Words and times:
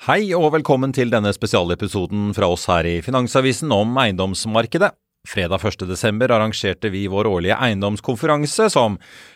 Hei 0.00 0.30
og 0.32 0.46
velkommen 0.54 0.94
til 0.96 1.10
denne 1.12 1.28
spesialepisoden 1.36 2.30
fra 2.32 2.46
oss 2.48 2.62
her 2.70 2.86
i 2.88 2.92
Finansavisen 3.04 3.68
om 3.76 3.98
eiendomsmarkedet. 4.00 4.94
Fredag 5.28 5.60
1. 5.64 5.82
desember 5.84 6.32
arrangerte 6.32 6.88
vi 6.88 7.02
vår 7.12 7.26
årlige 7.28 7.56
eiendomskonferanse, 7.60 8.70
som 8.72 8.94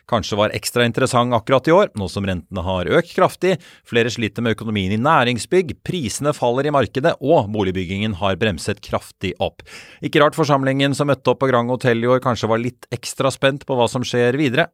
kanskje 0.09 0.37
var 0.41 0.53
ekstra 0.57 0.87
interessant 0.89 1.37
akkurat 1.37 1.69
i 1.69 1.75
år, 1.77 1.91
nå 2.01 2.07
som 2.09 2.25
rentene 2.25 2.63
har 2.65 2.89
økt 2.89 3.11
kraftig, 3.13 3.59
flere 3.85 4.09
sliter 4.13 4.41
med 4.45 4.57
økonomien 4.57 4.95
i 4.97 5.01
næringsbygg, 5.01 5.75
prisene 5.85 6.33
faller 6.37 6.65
i 6.65 6.73
markedet 6.73 7.13
og 7.21 7.51
boligbyggingen 7.53 8.17
har 8.17 8.39
bremset 8.41 8.81
kraftig 8.85 9.35
opp. 9.45 9.61
Ikke 10.01 10.23
rart 10.25 10.39
forsamlingen 10.39 10.97
som 10.97 11.11
møtte 11.13 11.35
opp 11.35 11.43
på 11.45 11.51
Grand 11.53 11.69
Hotel 11.69 12.01
i 12.01 12.09
år 12.09 12.25
kanskje 12.25 12.49
var 12.49 12.65
litt 12.65 12.89
ekstra 12.95 13.29
spent 13.33 13.69
på 13.69 13.77
hva 13.77 13.85
som 13.91 14.09
skjer 14.09 14.41
videre. 14.41 14.71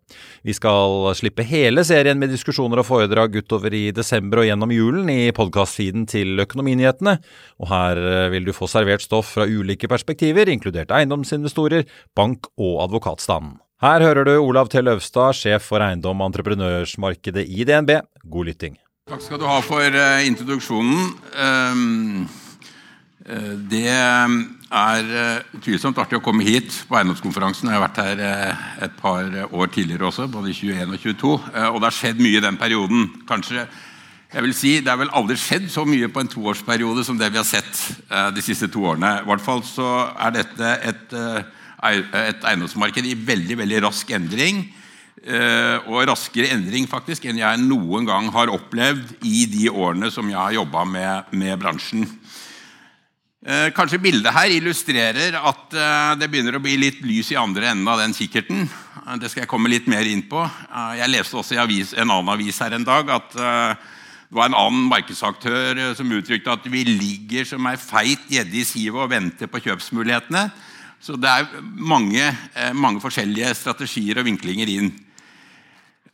Vi 0.46 0.54
skal 0.54 1.10
slippe 1.18 1.42
hele 1.46 1.82
serien 1.86 2.22
med 2.22 2.30
diskusjoner 2.30 2.84
og 2.84 2.86
foredrag 2.86 3.34
utover 3.34 3.74
i 3.74 3.88
desember 3.90 4.44
og 4.44 4.48
gjennom 4.50 4.70
julen 4.78 5.10
i 5.10 5.34
podkastfeeden 5.34 6.06
til 6.10 6.46
Økonominyhetene, 6.46 7.18
og 7.58 7.70
her 7.74 8.04
vil 8.30 8.46
du 8.46 8.54
få 8.54 8.70
servert 8.70 9.02
stoff 9.02 9.34
fra 9.34 9.50
ulike 9.50 9.90
perspektiver, 9.90 10.46
inkludert 10.54 10.94
eiendomsinvestorer, 11.00 11.88
bank 12.16 12.48
og 12.60 12.84
advokatstanden. 12.86 13.58
Her 13.80 14.04
hører 14.04 14.26
du 14.28 14.34
Olav 14.36 14.68
T. 14.68 14.82
Løvstad, 14.84 15.32
sjef 15.38 15.70
for 15.70 15.80
eiendom 15.80 16.20
og 16.20 16.28
entreprenørsmarkedet 16.28 17.46
i 17.48 17.64
DNB. 17.64 17.94
God 18.28 18.50
lytting. 18.50 18.76
Takk 19.08 19.22
skal 19.24 19.40
du 19.40 19.46
ha 19.48 19.56
for 19.64 19.80
uh, 19.80 20.20
introduksjonen. 20.28 21.06
Um, 21.32 22.26
uh, 23.24 23.54
det 23.72 23.86
er 23.88 25.08
uh, 25.08 25.56
utvilsomt 25.56 25.96
artig 25.98 26.20
å 26.20 26.22
komme 26.22 26.44
hit 26.44 26.82
på 26.90 26.98
eiendomskonferansen. 27.00 27.72
Jeg 27.72 27.80
har 27.80 27.86
vært 27.86 28.02
her 28.04 28.20
et 28.84 29.00
par 29.00 29.32
år 29.48 29.72
tidligere 29.72 30.10
også, 30.10 30.28
både 30.28 30.52
i 30.52 30.58
21 30.60 30.92
og 30.92 31.00
22. 31.08 31.32
og 31.72 31.80
det 31.80 31.88
har 31.88 31.96
skjedd 32.02 32.20
mye 32.20 32.36
i 32.36 32.44
den 32.44 32.60
perioden. 32.60 33.08
Kanskje 33.26 33.64
jeg 34.30 34.42
vil 34.46 34.54
si, 34.54 34.72
Det 34.80 34.90
er 34.92 35.00
vel 35.00 35.10
aldri 35.16 35.36
skjedd 35.40 35.70
så 35.72 35.82
mye 35.88 36.08
på 36.08 36.20
en 36.22 36.28
toårsperiode 36.30 37.04
som 37.04 37.18
det 37.18 37.32
vi 37.32 37.40
har 37.40 37.48
sett 37.48 37.80
de 38.34 38.42
siste 38.44 38.68
to 38.70 38.84
årene. 38.86 39.20
I 39.22 39.26
hvert 39.26 39.42
fall 39.42 39.64
så 39.66 39.88
er 40.14 40.36
dette 40.38 40.76
et 40.86 41.16
et 41.80 42.44
eiendomsmarked 42.44 43.06
i 43.08 43.16
veldig, 43.16 43.56
veldig 43.62 43.80
rask 43.86 44.12
endring. 44.12 44.64
Eh, 45.20 45.88
og 45.90 46.06
raskere 46.08 46.48
endring 46.54 46.86
faktisk 46.88 47.26
enn 47.28 47.40
jeg 47.42 47.60
noen 47.60 48.06
gang 48.08 48.30
har 48.32 48.52
opplevd 48.52 49.18
i 49.28 49.44
de 49.52 49.66
årene 49.68 50.08
som 50.12 50.28
jeg 50.30 50.38
har 50.38 50.54
jobba 50.56 50.86
med, 50.88 51.34
med, 51.36 51.58
bransjen. 51.60 52.06
Eh, 53.44 53.68
kanskje 53.76 54.00
bildet 54.00 54.32
her 54.32 54.52
illustrerer 54.52 55.36
at 55.36 55.76
eh, 55.76 56.14
det 56.20 56.30
begynner 56.32 56.56
å 56.56 56.64
bli 56.64 56.78
litt 56.80 57.02
lys 57.04 57.34
i 57.34 57.40
andre 57.40 57.68
enden 57.72 57.88
av 57.88 58.00
den 58.00 58.16
kikkerten. 58.16 58.64
Det 59.20 59.28
skal 59.28 59.44
jeg 59.44 59.50
komme 59.50 59.72
litt 59.72 59.88
mer 59.90 60.08
inn 60.08 60.22
på. 60.28 60.40
Jeg 60.96 61.10
leste 61.10 61.36
også 61.40 61.56
i 61.56 61.80
en 61.98 62.10
annen 62.12 62.32
avis 62.32 62.60
her 62.62 62.76
en 62.76 62.84
dag 62.86 63.08
at 63.10 63.36
det 64.30 64.38
var 64.38 64.46
en 64.46 64.54
annen 64.54 64.84
markedsaktør 64.86 65.78
som 65.98 66.12
uttrykte 66.14 66.52
at 66.54 66.66
vi 66.70 66.84
ligger 66.86 67.48
som 67.48 67.66
ei 67.66 67.74
feit 67.74 68.28
gjedde 68.30 68.60
i 68.60 68.62
sivet 68.62 69.02
og 69.02 69.10
venter 69.10 69.50
på 69.50 69.58
kjøpsmulighetene. 69.64 70.44
Så 71.02 71.16
det 71.18 71.26
er 71.32 71.48
mange, 71.74 72.22
eh, 72.54 72.70
mange 72.72 73.02
forskjellige 73.02 73.50
strategier 73.58 74.20
og 74.20 74.28
vinklinger 74.28 74.70
inn. 74.70 74.92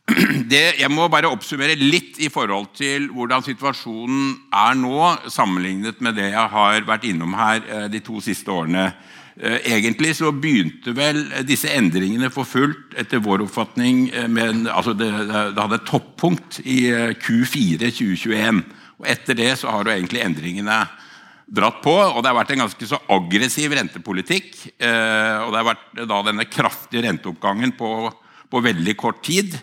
Det, 0.49 0.79
jeg 0.79 0.89
må 0.89 1.05
bare 1.11 1.29
oppsummere 1.29 1.75
litt 1.77 2.17
i 2.23 2.31
forhold 2.33 2.71
til 2.79 3.05
hvordan 3.11 3.43
situasjonen 3.45 4.33
er 4.55 4.77
nå, 4.79 4.97
sammenlignet 5.29 6.01
med 6.01 6.17
det 6.17 6.31
jeg 6.31 6.53
har 6.55 6.87
vært 6.87 7.05
innom 7.05 7.37
her 7.37 7.61
eh, 7.61 7.85
de 7.91 8.01
to 8.01 8.17
siste 8.23 8.49
årene. 8.49 8.87
Eh, 9.37 9.59
egentlig 9.73 10.15
så 10.17 10.31
begynte 10.33 10.95
vel 10.97 11.23
disse 11.45 11.69
endringene 11.69 12.31
for 12.33 12.47
fullt, 12.49 12.95
etter 12.97 13.21
vår 13.21 13.45
oppfatning 13.45 14.07
med, 14.33 14.65
altså 14.71 14.95
det, 14.97 15.11
det 15.29 15.61
hadde 15.61 15.77
et 15.77 15.89
toppunkt 15.89 16.61
i 16.65 16.79
Q4 17.21 17.91
2021. 17.91 18.63
og 18.97 19.11
Etter 19.13 19.37
det 19.37 19.51
så 19.61 19.69
har 19.73 19.85
jo 19.85 19.93
egentlig 19.93 20.25
endringene 20.25 20.81
dratt 21.47 21.81
på. 21.83 21.93
og 21.93 22.21
Det 22.21 22.31
har 22.31 22.37
vært 22.37 22.53
en 22.55 22.65
ganske 22.65 22.89
så 22.89 22.99
aggressiv 23.13 23.75
rentepolitikk. 23.77 24.49
Eh, 24.75 25.35
og 25.43 25.53
det 25.53 25.61
har 25.61 25.69
vært 25.71 26.01
da 26.09 26.21
denne 26.27 26.47
kraftige 26.49 27.05
renteoppgangen 27.07 27.73
på, 27.79 27.91
på 28.51 28.63
veldig 28.63 28.97
kort 28.99 29.23
tid. 29.25 29.55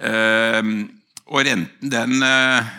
Eh, 0.00 0.62
og 1.30 1.44
renten 1.46 1.92
den 1.92 2.24
eh, 2.26 2.70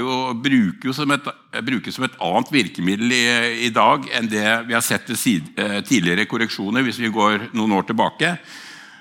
jo, 0.00 0.14
bruker 0.34 0.90
jo 0.90 0.94
som 0.96 1.12
et, 1.14 1.28
brukes 1.62 1.94
som 1.94 2.08
et 2.08 2.16
annet 2.26 2.50
virkemiddel 2.50 3.14
i, 3.14 3.26
i, 3.68 3.70
dag 3.74 4.08
enn 4.18 4.30
det 4.30 4.46
vi 4.66 4.74
har 4.74 4.82
sett 4.82 5.06
ved 5.12 5.86
tidligere 5.86 6.26
korreksjoner, 6.26 6.82
hvis 6.82 6.98
vi 6.98 7.12
går 7.14 7.52
noen 7.54 7.78
år 7.78 7.86
tilbake. 7.86 8.34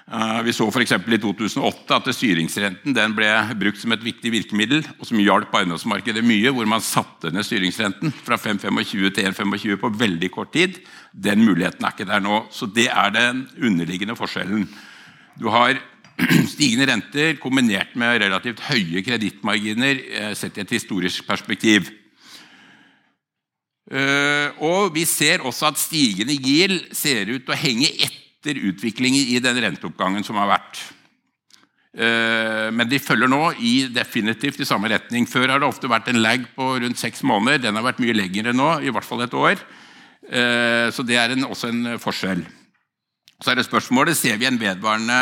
Eh, 0.09 0.41
vi 0.45 0.53
så 0.53 0.65
f.eks. 0.69 0.93
i 0.93 1.19
2008 1.21 1.97
at 1.97 2.07
styringsrenten 2.17 2.95
ble 3.13 3.29
brukt 3.59 3.81
som 3.81 3.93
et 3.93 4.05
viktig 4.05 4.31
virkemiddel, 4.33 4.81
og 4.97 5.05
som 5.05 5.21
hjalp 5.21 5.53
eiendomsmarkedet 5.53 6.23
mye, 6.25 6.53
hvor 6.53 6.69
man 6.69 6.81
satte 6.85 7.29
ned 7.33 7.45
styringsrenten 7.45 8.13
fra 8.25 8.37
5,25 8.41 9.13
til 9.13 9.29
1,25 9.29 9.77
på 9.81 9.93
veldig 10.01 10.31
kort 10.33 10.53
tid. 10.53 10.79
Den 11.13 11.45
muligheten 11.45 11.85
er 11.85 11.93
ikke 11.93 12.09
der 12.09 12.25
nå. 12.25 12.43
Så 12.53 12.69
det 12.73 12.89
er 12.89 13.13
den 13.13 13.45
underliggende 13.57 14.17
forskjellen. 14.17 14.65
Du 15.39 15.49
har 15.53 15.77
stigende 16.53 16.87
renter 16.89 17.37
kombinert 17.39 17.95
med 17.99 18.19
relativt 18.23 18.61
høye 18.67 19.03
kredittmarginer 19.05 20.03
eh, 20.03 20.35
sett 20.37 20.57
i 20.57 20.63
et 20.65 20.75
historisk 20.75 21.25
perspektiv. 21.27 21.89
Eh, 23.89 24.59
og 24.65 24.93
Vi 24.95 25.05
ser 25.09 25.45
også 25.45 25.71
at 25.71 25.81
stigende 25.81 26.35
GIL 26.35 26.81
ser 26.95 27.31
ut 27.31 27.45
til 27.45 27.55
å 27.55 27.59
henge 27.59 27.89
etter 28.05 28.59
utviklingen 28.69 29.33
i 29.33 29.39
den 29.43 29.61
renteoppgangen 29.65 30.25
som 30.27 30.39
har 30.41 30.51
vært. 30.51 30.83
Eh, 31.95 32.69
men 32.75 32.89
de 32.89 33.01
følger 33.01 33.31
nå 33.31 33.43
i 33.65 33.73
definitivt 33.93 34.61
i 34.61 34.67
samme 34.67 34.91
retning. 34.91 35.27
Før 35.29 35.55
har 35.55 35.63
det 35.63 35.71
ofte 35.71 35.89
vært 35.89 36.11
en 36.11 36.21
lag 36.21 36.45
på 36.55 36.71
rundt 36.83 37.01
seks 37.01 37.23
måneder. 37.23 37.63
Den 37.63 37.79
har 37.79 37.87
vært 37.87 38.01
mye 38.03 38.17
lengre 38.17 38.53
nå, 38.55 38.75
i 38.83 38.93
hvert 38.93 39.07
fall 39.07 39.25
et 39.25 39.35
år. 39.35 39.61
Så 40.29 41.01
det 41.07 41.15
er 41.17 41.31
en, 41.33 41.47
også 41.47 41.71
en 41.71 41.95
forskjell. 41.97 42.43
Så 43.41 43.49
er 43.49 43.57
det 43.57 43.63
spørsmålet 43.65 44.19
ser 44.19 44.35
vi 44.37 44.45
en 44.45 44.59
vedvarende 44.61 45.17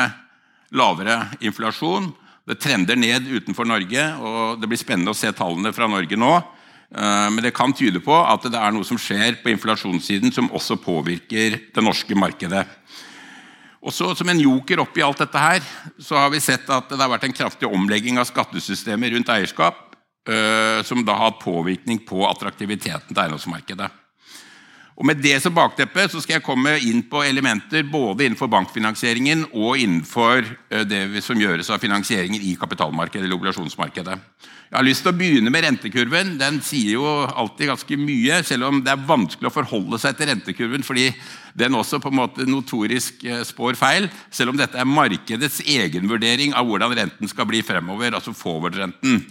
lavere 0.75 1.21
inflasjon. 1.39 2.11
Det 2.47 2.59
trender 2.63 2.95
ned 2.95 3.27
utenfor 3.27 3.67
Norge, 3.67 4.03
og 4.23 4.61
det 4.61 4.69
blir 4.71 4.79
spennende 4.79 5.11
å 5.11 5.17
se 5.17 5.31
tallene 5.35 5.73
fra 5.75 5.89
Norge 5.91 6.19
nå. 6.19 6.35
Eh, 6.95 7.27
men 7.33 7.43
det 7.43 7.55
kan 7.55 7.73
tyde 7.75 7.99
på 8.03 8.15
at 8.15 8.47
det 8.47 8.59
er 8.59 8.71
noe 8.75 8.87
som 8.87 8.99
skjer 8.99 9.41
på 9.43 9.51
inflasjonssiden 9.51 10.31
som 10.31 10.51
også 10.55 10.79
påvirker 10.79 11.59
det 11.75 11.83
norske 11.83 12.15
markedet. 12.15 12.63
Og 13.87 13.93
så 13.93 14.15
Som 14.15 14.29
en 14.29 14.39
joker 14.39 14.79
oppi 14.79 15.03
alt 15.03 15.19
dette 15.19 15.37
her, 15.37 15.61
så 15.99 16.17
har 16.17 16.31
vi 16.31 16.39
sett 16.39 16.69
at 16.69 16.89
det 16.89 16.99
har 16.99 17.11
vært 17.11 17.27
en 17.27 17.35
kraftig 17.35 17.69
omlegging 17.69 18.17
av 18.17 18.25
skattesystemet 18.25 19.13
rundt 19.13 19.29
eierskap, 19.29 19.95
øh, 20.27 20.83
som 20.83 21.05
da 21.05 21.13
har 21.13 21.31
hatt 21.31 21.43
påvirkning 21.43 21.99
på 22.05 22.25
attraktiviteten 22.27 23.13
til 23.13 23.23
eiendomsmarkedet. 23.23 23.91
Og 24.97 25.05
Med 25.05 25.19
det 25.21 25.35
som 25.43 25.53
bakteppe 25.53 26.07
så 26.09 26.17
skal 26.23 26.39
jeg 26.39 26.45
komme 26.45 26.71
inn 26.81 27.03
på 27.05 27.21
elementer 27.21 27.85
både 27.85 28.25
innenfor 28.25 28.49
bankfinansieringen 28.49 29.43
og 29.51 29.77
innenfor 29.77 30.41
øh, 30.41 30.85
det 30.89 31.21
som 31.21 31.37
gjøres 31.37 31.69
av 31.69 31.83
finansieringen 31.83 32.41
i 32.41 32.55
kapitalmarkedet 32.57 33.27
eller 33.27 33.37
obligasjonsmarkedet. 33.37 34.17
Jeg 34.67 34.75
har 34.75 34.83
lyst 34.83 35.05
til 35.05 35.13
å 35.13 35.15
begynne 35.15 35.51
med 35.53 35.63
rentekurven. 35.63 36.33
Den 36.41 36.57
sier 36.65 36.97
jo 36.97 37.05
alltid 37.05 37.69
ganske 37.69 37.99
mye, 38.01 38.41
selv 38.43 38.67
om 38.67 38.81
det 38.83 38.91
er 38.91 39.05
vanskelig 39.07 39.47
å 39.47 39.53
forholde 39.53 40.01
seg 40.01 40.17
til 40.17 40.31
rentekurven 40.31 40.83
fordi 40.83 41.11
den 41.57 41.77
også 41.77 42.01
på 42.01 42.09
en 42.11 42.19
måte 42.23 42.49
notorisk 42.49 43.21
eh, 43.29 43.45
spår 43.47 43.77
feil, 43.77 44.09
selv 44.33 44.55
om 44.55 44.57
dette 44.57 44.81
er 44.81 44.89
markedets 44.89 45.61
egenvurdering 45.61 46.57
av 46.57 46.65
hvordan 46.65 46.97
renten 46.97 47.29
skal 47.29 47.45
bli 47.49 47.61
fremover, 47.65 48.17
altså 48.17 48.33
forward-renten. 48.33 49.27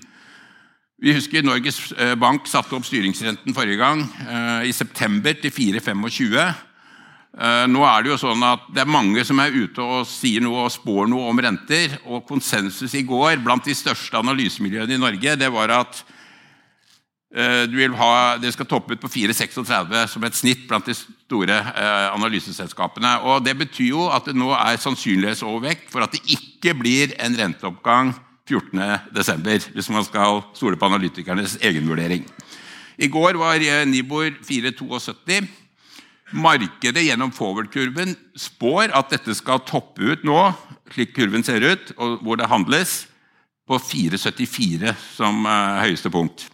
Vi 0.96 1.12
husker 1.12 1.44
Norges 1.44 1.92
eh, 1.92 2.14
Bank 2.16 2.46
satte 2.48 2.72
opp 2.72 2.86
styringsrenten 2.88 3.52
forrige 3.52 3.76
gang, 3.82 4.00
eh, 4.24 4.70
i 4.70 4.72
september, 4.72 5.34
til 5.36 5.52
4,25. 5.52 6.38
Eh, 7.36 7.64
nå 7.68 7.82
er 7.84 8.02
Det 8.02 8.14
jo 8.14 8.16
sånn 8.22 8.44
at 8.48 8.64
det 8.72 8.80
er 8.80 8.88
mange 8.88 9.20
som 9.28 9.38
er 9.44 9.52
ute 9.52 9.84
og 9.84 10.06
sier 10.08 10.40
noe 10.40 10.64
og 10.64 10.72
spår 10.72 11.10
noe 11.12 11.28
om 11.28 11.36
renter. 11.36 11.98
og 12.06 12.24
Konsensus 12.24 12.94
i 12.94 13.04
går 13.04 13.44
blant 13.44 13.64
de 13.64 13.74
største 13.76 14.16
analysemiljøene 14.16 14.96
i 14.96 15.02
Norge 15.02 15.36
det 15.36 15.52
var 15.52 15.68
at 15.68 16.04
ha, 17.36 18.38
det 18.40 18.54
skal 18.54 18.64
toppe 18.64 18.94
ut 18.94 19.00
på 19.00 19.10
4,36 19.12 20.08
som 20.08 20.24
et 20.24 20.34
snitt 20.34 20.66
blant 20.66 20.86
de 20.86 20.94
store 20.94 21.58
analyseselskapene. 22.14 23.20
Og 23.28 23.44
Det 23.44 23.58
betyr 23.58 23.90
jo 23.90 24.08
at 24.08 24.24
det 24.24 24.34
nå 24.34 24.54
er 24.56 24.80
sannsynlighetsovervekt 24.80 25.90
for 25.92 26.00
at 26.00 26.12
det 26.12 26.24
ikke 26.24 26.72
blir 26.72 27.12
en 27.20 27.36
renteoppgang 27.36 28.14
14.12., 28.46 29.70
hvis 29.74 29.90
man 29.90 30.06
skal 30.06 30.42
stole 30.56 30.78
på 30.78 30.88
analytikernes 30.88 31.58
egenvurdering. 31.64 32.24
I 32.96 33.10
går 33.12 33.36
var 33.40 33.60
Nibor 33.88 34.30
4,72. 34.46 35.44
Markedet 36.34 37.04
gjennom 37.06 37.30
forward-kurven 37.34 38.16
spår 38.38 38.90
at 38.96 39.12
dette 39.14 39.34
skal 39.38 39.62
toppe 39.66 40.02
ut 40.02 40.24
nå, 40.26 40.40
slik 40.90 41.12
kurven 41.14 41.44
ser 41.46 41.62
ut, 41.62 41.92
og 41.98 42.22
hvor 42.24 42.40
det 42.40 42.50
handles, 42.50 43.04
på 43.66 43.78
4,74 43.82 44.94
som 45.16 45.46
høyeste 45.82 46.10
punkt. 46.14 46.46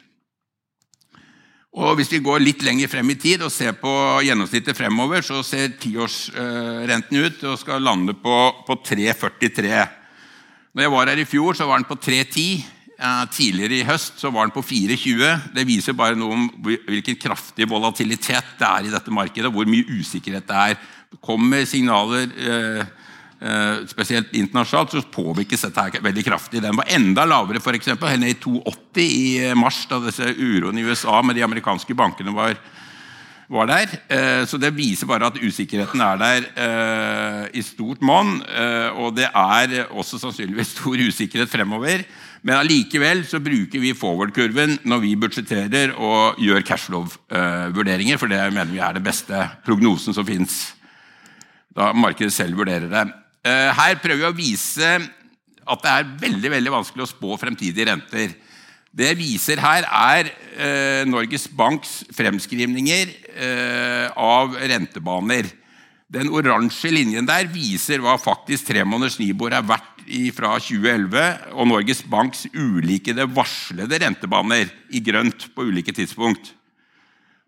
Og 1.73 1.97
Hvis 1.97 2.11
vi 2.13 2.21
går 2.21 2.43
litt 2.43 2.63
lenger 2.65 2.91
frem 2.93 3.15
i 3.15 3.17
tid 3.17 3.41
og 3.45 3.53
ser 3.53 3.73
på 3.81 3.91
gjennomsnittet 4.27 4.77
fremover, 4.77 5.25
så 5.25 5.41
ser 5.45 5.73
tiårsrenten 5.81 7.17
ut 7.25 7.45
og 7.49 7.57
skal 7.61 7.85
lande 7.85 8.13
på, 8.13 8.37
på 8.67 8.77
3,43. 8.85 10.02
Når 10.73 10.87
jeg 10.87 10.93
var 10.95 11.11
her 11.13 11.21
i 11.21 11.29
fjor, 11.29 11.57
så 11.59 11.67
var 11.69 11.81
den 11.81 11.89
på 11.89 11.99
3,10. 12.01 12.63
Tidligere 13.35 13.81
i 13.81 13.87
høst 13.87 14.21
så 14.23 14.31
var 14.33 14.47
den 14.47 14.55
på 14.55 14.63
4,20. 14.65 15.53
Det 15.57 15.67
viser 15.69 15.97
bare 15.99 16.17
noe 16.17 16.37
om 16.37 16.49
hvilken 16.65 17.19
kraftig 17.21 17.67
volatilitet 17.69 18.57
det 18.61 18.69
er 18.69 18.89
i 18.89 18.93
dette 18.93 19.13
markedet, 19.13 19.51
hvor 19.53 19.69
mye 19.69 19.99
usikkerhet 20.01 20.47
det 20.49 20.61
er. 20.71 20.91
Kommer 21.21 21.67
signaler 21.69 22.31
eh, 22.41 22.85
Eh, 23.43 23.87
spesielt 23.91 24.35
internasjonalt, 24.39 24.93
så 24.95 25.01
påvirkes 25.11 25.65
dette 25.65 25.83
her 25.83 26.05
veldig 26.05 26.23
kraftig. 26.23 26.61
Den 26.63 26.77
var 26.79 26.87
enda 26.95 27.25
lavere, 27.27 27.59
helt 27.59 28.21
ned 28.23 28.29
i 28.31 28.39
2,80 28.39 29.01
i 29.03 29.55
mars, 29.59 29.81
da 29.91 29.99
disse 29.99 30.29
uroene 30.39 30.79
i 30.79 30.85
USA 30.87 31.17
med 31.27 31.35
de 31.35 31.43
amerikanske 31.43 31.95
bankene 31.95 32.31
var, 32.31 32.55
var 33.53 33.69
der. 33.71 33.95
Eh, 34.09 34.43
så 34.49 34.59
Det 34.59 34.73
viser 34.77 35.07
bare 35.07 35.29
at 35.29 35.39
usikkerheten 35.39 36.01
er 36.01 36.17
der 36.21 37.49
i 37.53 37.63
stort 37.63 38.03
monn. 38.03 38.41
Og 38.97 39.15
det 39.17 39.29
er 39.29 39.87
også 39.91 40.19
sannsynligvis 40.19 40.75
stor 40.77 40.97
usikkerhet 40.97 41.51
fremover. 41.51 42.05
Men 42.43 42.59
allikevel 42.59 43.23
så 43.29 43.39
bruker 43.43 43.83
vi 43.83 43.95
forward-kurven 43.95 44.81
når 44.91 45.03
vi 45.05 45.15
budsjetterer 45.21 45.95
og 45.95 46.41
gjør 46.43 46.65
cashflow-vurderinger, 46.67 48.19
for 48.19 48.31
det 48.33 48.41
mener 48.51 48.73
vi 48.73 48.83
er 48.83 48.97
det 48.97 49.05
beste 49.07 49.45
prognosen 49.67 50.17
som 50.17 50.27
fins. 50.27 50.73
Da 51.71 51.93
markedet 51.95 52.35
selv 52.35 52.59
vurderer 52.59 52.91
det. 52.91 53.05
Eh, 53.47 53.71
her 53.79 54.01
prøver 54.03 54.25
vi 54.25 54.31
å 54.31 54.37
vise 54.37 54.91
at 55.63 55.85
det 55.85 55.93
er 55.93 56.11
veldig, 56.25 56.51
veldig 56.57 56.75
vanskelig 56.75 57.07
å 57.07 57.13
spå 57.13 57.39
fremtidige 57.39 57.87
renter. 57.93 58.35
Det 58.93 59.09
jeg 59.09 59.17
viser 59.23 59.61
her, 59.63 59.87
er 59.89 60.29
eh, 60.61 61.03
Norges 61.09 61.47
Banks 61.49 62.03
fremskrivninger 62.13 63.09
eh, 63.33 64.09
av 64.21 64.53
rentebaner. 64.69 65.49
Den 66.13 66.29
oransje 66.29 66.91
linjen 66.93 67.25
der 67.25 67.49
viser 67.49 68.03
hva 68.05 68.19
faktisk 68.21 68.69
tremåneders 68.69 69.17
Nibor 69.17 69.57
er 69.57 69.65
verdt 69.65 69.89
fra 70.37 70.59
2011, 70.61 71.23
og 71.57 71.71
Norges 71.71 72.03
Banks 72.05 72.45
ulike 72.53 73.15
varslede 73.33 74.03
rentebaner 74.03 74.69
i 74.93 75.01
grønt 75.01 75.49
på 75.55 75.71
ulike 75.71 75.95
tidspunkt. 75.97 76.53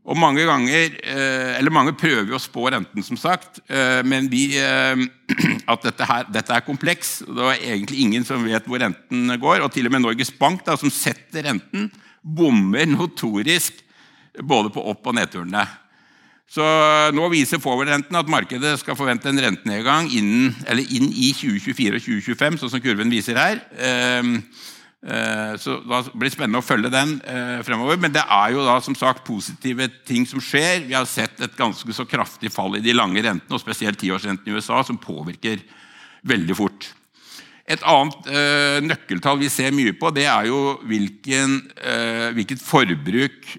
Og 0.04 0.18
mange 0.20 0.42
ganger, 0.44 0.98
eh, 1.00 1.54
eller 1.56 1.72
mange 1.72 1.94
prøver 1.96 2.28
jo 2.28 2.36
å 2.36 2.42
spå 2.42 2.66
renten, 2.68 3.00
som 3.02 3.16
sagt, 3.16 3.62
eh, 3.72 4.02
men 4.04 4.26
vi, 4.28 4.50
eh, 4.60 5.00
at 5.72 5.86
dette, 5.86 6.04
her, 6.04 6.26
dette 6.28 6.52
er 6.52 6.66
kompleks. 6.66 7.22
Det 7.24 7.46
er 7.48 7.62
egentlig 7.70 8.02
ingen 8.04 8.26
som 8.28 8.44
vet 8.44 8.68
hvor 8.68 8.82
renten 8.84 9.32
går. 9.40 9.64
Og 9.64 9.72
til 9.72 9.88
og 9.88 9.94
med 9.94 10.04
Norges 10.04 10.32
Bank, 10.36 10.60
da, 10.66 10.76
som 10.76 10.92
setter 10.92 11.48
renten, 11.48 11.88
bommer 12.20 12.84
notorisk 12.90 13.80
både 14.44 14.74
på 14.74 14.84
opp- 14.92 15.08
og 15.08 15.16
nedturene. 15.16 15.64
Så 16.52 16.64
Nå 17.16 17.30
viser 17.32 17.62
forward-renten 17.62 18.18
at 18.18 18.28
markedet 18.28 18.74
skal 18.82 18.98
forvente 18.98 19.30
en 19.30 19.40
rentenedgang 19.40 20.10
innen, 20.12 20.52
inn 20.84 21.08
i 21.16 21.32
2024 21.32 21.96
og 21.96 22.04
2025, 22.04 22.60
sånn 22.60 22.74
som 22.76 22.84
kurven 22.84 23.12
viser 23.12 23.40
her. 23.40 23.62
Eh, 25.04 25.56
så 25.60 25.76
Det 25.84 26.16
blir 26.16 26.32
spennende 26.32 26.62
å 26.62 26.64
følge 26.64 26.88
den 26.92 27.18
eh, 27.28 27.60
fremover. 27.66 27.98
Men 28.00 28.14
det 28.14 28.24
er 28.24 28.54
jo 28.54 28.64
da 28.64 28.78
som 28.84 28.96
sagt 28.96 29.24
positive 29.26 29.90
ting 30.08 30.24
som 30.28 30.40
skjer. 30.40 30.86
Vi 30.88 30.96
har 30.96 31.08
sett 31.08 31.40
et 31.44 31.56
ganske 31.58 31.96
så 31.96 32.06
kraftig 32.08 32.52
fall 32.52 32.78
i 32.78 32.84
de 32.84 32.96
lange 32.96 33.20
rentene, 33.20 33.52
og 33.52 33.62
spesielt 33.62 34.00
tiårsrentene 34.00 34.54
i 34.54 34.56
USA, 34.56 34.80
som 34.86 35.00
påvirker 35.00 35.60
veldig 36.24 36.56
fort. 36.56 36.88
Et 37.64 37.80
annet 37.88 38.26
eh, 38.28 38.78
nøkkeltall 38.84 39.38
vi 39.40 39.52
ser 39.52 39.76
mye 39.76 39.92
på, 39.96 40.10
det 40.12 40.26
er 40.28 40.48
jo 40.50 40.78
hvilken, 40.84 41.60
hvilket, 42.36 42.60
forbruk, 42.60 43.54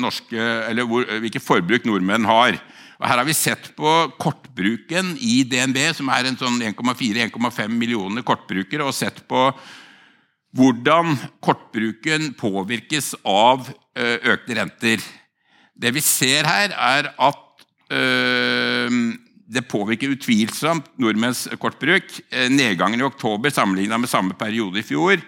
norske, 0.00 0.46
hvor, 0.88 1.04
hvilket 1.20 1.44
forbruk 1.44 1.88
nordmenn 1.88 2.28
har. 2.28 2.56
Og 3.00 3.06
her 3.08 3.20
har 3.20 3.28
vi 3.28 3.36
sett 3.36 3.70
på 3.76 3.90
kortbruken 4.20 5.14
i 5.24 5.40
DNB, 5.48 5.78
som 5.96 6.08
er 6.12 6.28
en 6.28 6.36
sånn 6.40 6.60
1,4-1,5 6.68 7.72
millioner 7.72 8.24
kortbrukere, 8.24 8.84
og 8.84 8.96
sett 8.96 9.22
på 9.28 9.46
hvordan 10.56 11.14
kortbruken 11.42 12.32
påvirkes 12.38 13.12
av 13.26 13.68
eh, 13.94 14.18
økte 14.32 14.56
renter. 14.58 15.02
Det 15.74 15.92
vi 15.94 16.02
ser 16.04 16.48
her, 16.48 16.74
er 16.74 17.10
at 17.14 17.66
øh, 17.94 18.96
det 19.50 19.66
påvirker 19.70 20.14
utvilsomt 20.14 20.90
nordmenns 21.00 21.46
kortbruk. 21.62 22.10
Eh, 22.30 22.50
nedgangen 22.50 23.00
i 23.00 23.06
oktober 23.06 23.54
sammenlignet 23.54 24.02
med 24.02 24.10
samme 24.10 24.34
periode 24.38 24.82
i 24.82 24.86
fjor 24.86 25.22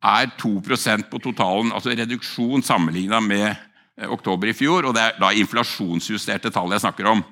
er 0.00 0.30
2% 0.40 1.08
på 1.10 1.18
totalen. 1.20 1.72
Altså 1.72 1.96
reduksjon 1.96 2.64
sammenlignet 2.64 3.24
med 3.24 4.08
oktober 4.08 4.52
i 4.52 4.56
fjor. 4.56 4.88
Og 4.88 4.96
det 4.96 5.02
er 5.06 5.20
da 5.20 5.32
inflasjonsjusterte 5.36 6.52
tall 6.52 6.72
jeg 6.72 6.84
snakker 6.84 7.10
om. 7.10 7.24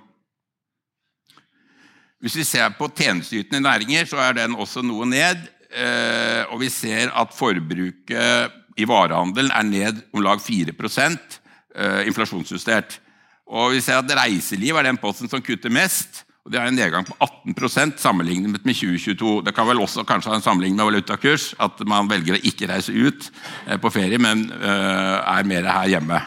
Hvis 2.19 2.35
vi 2.41 2.45
ser 2.45 2.73
på 2.75 2.89
tjenesteytende 2.91 3.63
næringer, 3.63 4.09
så 4.11 4.19
er 4.19 4.35
den 4.41 4.57
også 4.59 4.83
noe 4.83 5.07
ned. 5.07 5.45
Eh, 5.69 6.47
og 6.49 6.63
vi 6.63 6.71
ser 6.73 7.13
at 7.13 7.35
forbruket 7.37 8.55
i 8.79 8.87
varehandelen 8.89 9.53
er 9.53 9.67
ned 9.69 10.01
om 10.15 10.23
lag 10.25 10.41
4 10.41 10.73
eh, 10.73 12.07
inflasjonsjustert. 12.09 13.01
Og 13.49 13.75
vi 13.77 13.83
ser 13.85 14.01
at 14.01 14.17
Reiseliv 14.17 14.77
er 14.77 14.89
den 14.89 15.01
posten 15.01 15.29
som 15.29 15.43
kutter 15.43 15.73
mest. 15.73 16.25
og 16.45 16.53
Det 16.53 16.61
har 16.61 16.69
en 16.69 16.75
nedgang 16.75 17.05
på 17.05 17.17
18% 17.21 17.99
sammenlignet 18.01 18.65
med 18.65 18.75
2022. 18.75 19.45
Det 19.45 19.55
kan 19.55 19.69
vel 19.69 19.81
også 19.81 20.05
kanskje 20.05 20.31
ha 20.31 20.37
en 20.37 20.45
sammenligning 20.45 20.77
med 20.77 20.89
valutakurs, 20.89 21.55
at 21.61 21.81
man 21.85 22.09
velger 22.09 22.37
å 22.37 22.43
ikke 22.43 22.69
reise 22.69 22.93
ut 22.93 23.31
eh, 23.67 23.77
på 23.77 23.93
ferie, 23.93 24.19
men 24.19 24.49
er 24.53 25.45
mer 25.45 25.69
her 25.69 25.97
hjemme. 25.97 26.23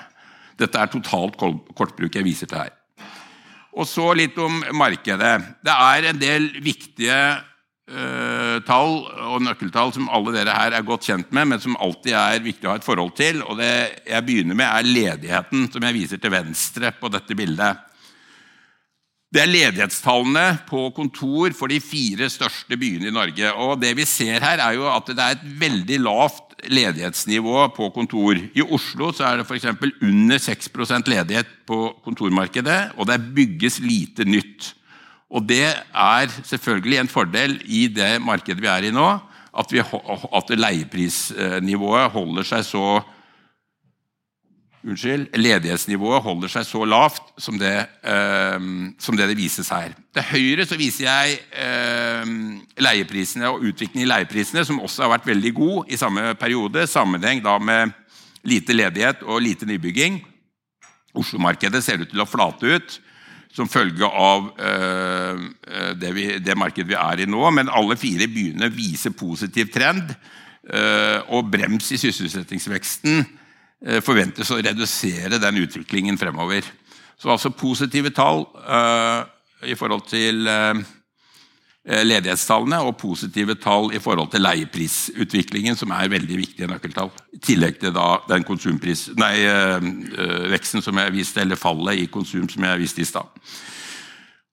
Dette 0.57 0.77
er 0.77 0.91
totalt 0.93 1.37
kortbruk 1.37 2.13
jeg 2.13 2.25
viser 2.25 2.49
til 2.49 2.61
her. 2.61 2.75
Og 3.71 3.87
så 3.87 4.11
litt 4.13 4.35
om 4.37 4.59
markedet. 4.75 5.37
Det 5.63 5.73
er 5.73 6.09
en 6.09 6.19
del 6.19 6.49
viktige 6.61 7.17
tall 8.67 8.93
og 9.31 9.41
nøkkeltall 9.43 9.89
som 9.95 10.09
alle 10.13 10.31
dere 10.35 10.53
her 10.55 10.75
er 10.77 10.85
godt 10.87 11.09
kjent 11.09 11.31
med, 11.35 11.49
men 11.51 11.59
som 11.59 11.77
alltid 11.81 12.13
er 12.15 12.43
viktig 12.43 12.67
å 12.67 12.71
ha 12.71 12.79
et 12.79 12.85
forhold 12.85 13.15
til. 13.17 13.41
og 13.43 13.57
Det 13.59 13.71
jeg 14.07 14.27
begynner 14.27 14.55
med, 14.55 14.67
er 14.67 14.87
ledigheten, 14.87 15.65
som 15.73 15.87
jeg 15.87 15.97
viser 15.97 16.21
til 16.21 16.31
venstre 16.31 16.93
på 16.95 17.11
dette 17.11 17.35
bildet. 17.35 17.87
Det 19.31 19.39
er 19.39 19.47
ledighetstallene 19.47 20.45
på 20.67 20.89
kontor 20.91 21.53
for 21.55 21.71
de 21.71 21.77
fire 21.79 22.27
største 22.27 22.75
byene 22.75 23.07
i 23.07 23.15
Norge. 23.15 23.53
og 23.55 23.79
Det 23.79 23.93
vi 23.95 24.05
ser 24.05 24.43
her, 24.43 24.59
er 24.59 24.75
jo 24.75 24.89
at 24.91 25.07
det 25.07 25.23
er 25.23 25.37
et 25.37 25.45
veldig 25.61 25.99
lavt 26.03 26.51
ledighetsnivå 26.67 27.69
på 27.77 27.87
kontor. 27.95 28.35
I 28.35 28.61
Oslo 28.61 29.13
så 29.15 29.29
er 29.29 29.39
det 29.39 29.47
f.eks. 29.47 29.69
under 30.03 30.37
6% 30.37 31.07
ledighet 31.07 31.47
på 31.65 31.79
kontormarkedet, 32.03 32.91
og 32.97 33.07
det 33.07 33.21
bygges 33.35 33.79
lite 33.79 34.27
nytt. 34.27 34.73
Og 35.31 35.47
det 35.47 35.63
er 35.63 36.33
selvfølgelig 36.43 36.99
en 36.99 37.11
fordel 37.11 37.55
i 37.63 37.85
det 37.87 38.17
markedet 38.23 38.61
vi 38.61 38.67
er 38.67 38.89
i 38.89 38.93
nå, 38.93 39.07
at, 39.51 39.71
vi, 39.71 39.79
at 39.79 40.53
leieprisnivået 40.59 42.11
holder 42.11 42.47
seg 42.53 42.67
så 42.67 42.85
Unnskyld, 44.81 45.27
ledighetsnivået 45.37 46.23
holder 46.25 46.49
seg 46.49 46.63
så 46.65 46.79
lavt 46.89 47.27
som 47.37 47.59
det, 47.61 47.83
eh, 48.01 48.55
som 48.97 49.17
det, 49.17 49.27
det 49.29 49.35
vises 49.37 49.67
her. 49.69 49.91
Til 50.09 50.25
høyre 50.25 50.65
så 50.65 50.73
viser 50.79 51.05
jeg 51.05 51.35
eh, 51.53 52.31
leieprisene 52.81 53.51
og 53.51 53.61
utviklingen 53.61 54.07
i 54.07 54.09
leieprisene, 54.09 54.63
som 54.65 54.81
også 54.81 55.05
har 55.05 55.11
vært 55.13 55.29
veldig 55.29 55.51
god 55.53 55.93
i 55.93 55.99
samme 56.01 56.33
periode. 56.41 56.87
Sammenheng 56.89 57.43
da 57.45 57.59
med 57.61 57.93
lite 58.41 58.73
ledighet 58.73 59.21
og 59.21 59.43
lite 59.45 59.69
nybygging. 59.69 60.17
Oslo-markedet 61.13 61.83
ser 61.85 62.01
ut 62.01 62.09
til 62.09 62.25
å 62.25 62.29
flate 62.29 62.73
ut 62.73 62.97
som 63.51 63.69
følge 63.69 64.07
av 64.07 64.51
eh, 64.59 65.41
det, 65.99 66.11
vi, 66.15 66.27
det, 66.39 66.55
markedet 66.59 66.89
vi 66.89 66.97
er 66.99 67.23
i 67.23 67.27
nå. 67.29 67.41
Men 67.55 67.71
alle 67.71 67.97
fire 67.99 68.29
byene 68.31 68.71
viser 68.73 69.15
positiv 69.17 69.73
trend. 69.73 70.13
Eh, 70.71 71.19
og 71.33 71.49
brems 71.51 71.89
i 71.91 71.99
sysselsettingsveksten 71.99 73.19
eh, 73.21 73.99
forventes 74.05 74.51
å 74.53 74.61
redusere 74.61 75.41
den 75.41 75.63
utviklingen 75.65 76.19
fremover. 76.21 76.63
Så 77.19 77.29
altså 77.29 77.51
positive 77.53 78.09
tall 78.15 78.47
i 79.61 79.75
forhold 79.77 80.07
til 80.09 80.47
Eh, 80.49 81.00
ledighetstallene 81.83 82.77
og 82.85 82.97
positive 83.01 83.55
tall 83.57 83.89
i 83.95 83.99
forhold 83.99 84.29
til 84.31 84.43
leieprisutviklingen, 84.45 85.75
som 85.75 85.93
er 85.95 86.11
veldig 86.13 86.37
viktige 86.37 86.69
nøkkeltall. 86.69 87.09
I 87.33 87.41
tillegg 87.41 87.79
til 87.81 87.95
den 88.29 88.45
nei, 89.17 89.33
eh, 89.45 89.75
eh, 89.81 90.51
veksten 90.53 90.81
som 90.81 90.97
jeg 90.97 91.13
viste, 91.13 91.41
eller 91.41 91.55
fallet 91.55 92.03
i 92.03 92.05
konsum 92.05 92.47
som 92.49 92.63
jeg 92.63 92.79
viste 92.79 93.01
i 93.01 93.09
stad. 93.09 93.25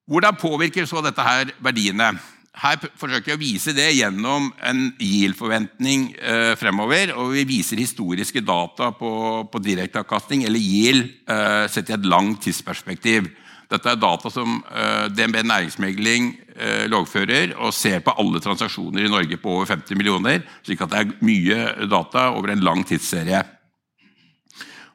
Hvordan 0.09 0.41
påvirker 0.41 0.87
så 0.87 1.03
dette 1.05 1.23
her 1.23 1.53
verdiene? 1.61 2.17
her 2.59 2.79
forsøker 2.99 3.33
jeg 3.33 3.39
å 3.39 3.41
vise 3.41 3.75
det 3.77 3.87
gjennom 3.95 4.49
en 4.67 4.89
yield-forventning 4.99 6.09
eh, 6.19 6.55
fremover. 6.59 7.13
og 7.15 7.35
Vi 7.37 7.45
viser 7.47 7.79
historiske 7.79 8.43
data 8.43 8.91
på, 8.97 9.11
på 9.51 9.61
direkteavkastning, 9.63 10.45
eller 10.49 10.59
yield, 10.59 11.13
eh, 11.29 11.67
sett 11.71 11.93
i 11.93 11.95
et 11.95 12.09
langt 12.09 12.43
tidsperspektiv. 12.47 13.29
Dette 13.69 13.93
er 13.93 14.01
data 14.01 14.33
som 14.33 14.59
eh, 14.73 15.07
DNB 15.13 15.43
Næringsmegling 15.45 16.33
eh, 16.59 16.87
loggfører 16.91 17.55
og 17.57 17.75
ser 17.77 18.03
på 18.05 18.15
alle 18.19 18.43
transaksjoner 18.45 19.07
i 19.07 19.13
Norge 19.13 19.39
på 19.41 19.55
over 19.59 19.71
50 19.71 19.99
millioner. 19.99 20.43
slik 20.67 20.83
at 20.83 20.93
det 20.93 20.99
er 21.01 21.15
mye 21.25 21.89
data 21.89 22.29
over 22.35 22.53
en 22.53 22.65
lang 22.67 22.85
tidsserie. 22.87 23.45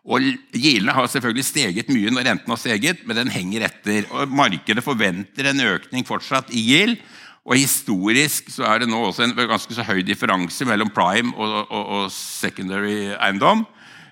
Og 0.04 0.24
Gildene 0.52 0.92
har 0.92 1.08
selvfølgelig 1.08 1.46
steget 1.48 1.92
mye 1.92 2.12
når 2.12 2.28
renten 2.28 2.52
har 2.52 2.60
steget, 2.60 3.06
men 3.08 3.16
den 3.16 3.32
henger 3.32 3.70
etter. 3.70 4.08
og 4.12 4.28
Markedet 4.28 4.84
forventer 4.84 5.48
en 5.48 5.64
økning 5.64 6.08
fortsatt 6.08 6.52
i 6.52 6.64
gild. 6.68 6.98
Og 7.44 7.56
Historisk 7.60 8.52
så 8.52 8.68
er 8.68 8.84
det 8.84 8.90
nå 8.92 9.00
også 9.04 9.26
en 9.26 9.36
ganske 9.36 9.76
så 9.76 9.84
høy 9.88 10.04
differanse 10.04 10.68
mellom 10.68 10.92
prime 10.92 11.32
og, 11.36 11.56
og, 11.72 11.88
og 11.98 12.12
secondary 12.12 13.14
eiendom. 13.16 13.66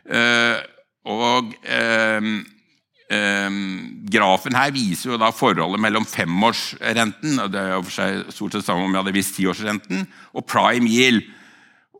Eh, 0.07 0.57
og 1.11 1.53
eh, 1.63 2.31
Grafen 3.11 4.55
her 4.55 4.71
viser 4.71 5.11
jo 5.11 5.17
da 5.19 5.33
forholdet 5.35 5.81
mellom 5.83 6.05
femårsrenten 6.07 7.41
og 7.43 7.51
det 7.51 7.59
er 7.59 7.73
jo 7.73 7.83
for 7.83 7.95
seg 7.97 8.31
stort 8.31 8.55
sett 8.55 8.67
samme 8.69 8.85
om 8.85 8.93
jeg 8.93 9.01
hadde 9.01 9.15
visst 9.17 9.35
tiårsrenten, 9.35 10.05
og 10.31 10.45
prime 10.47 10.87
yield. 10.87 11.25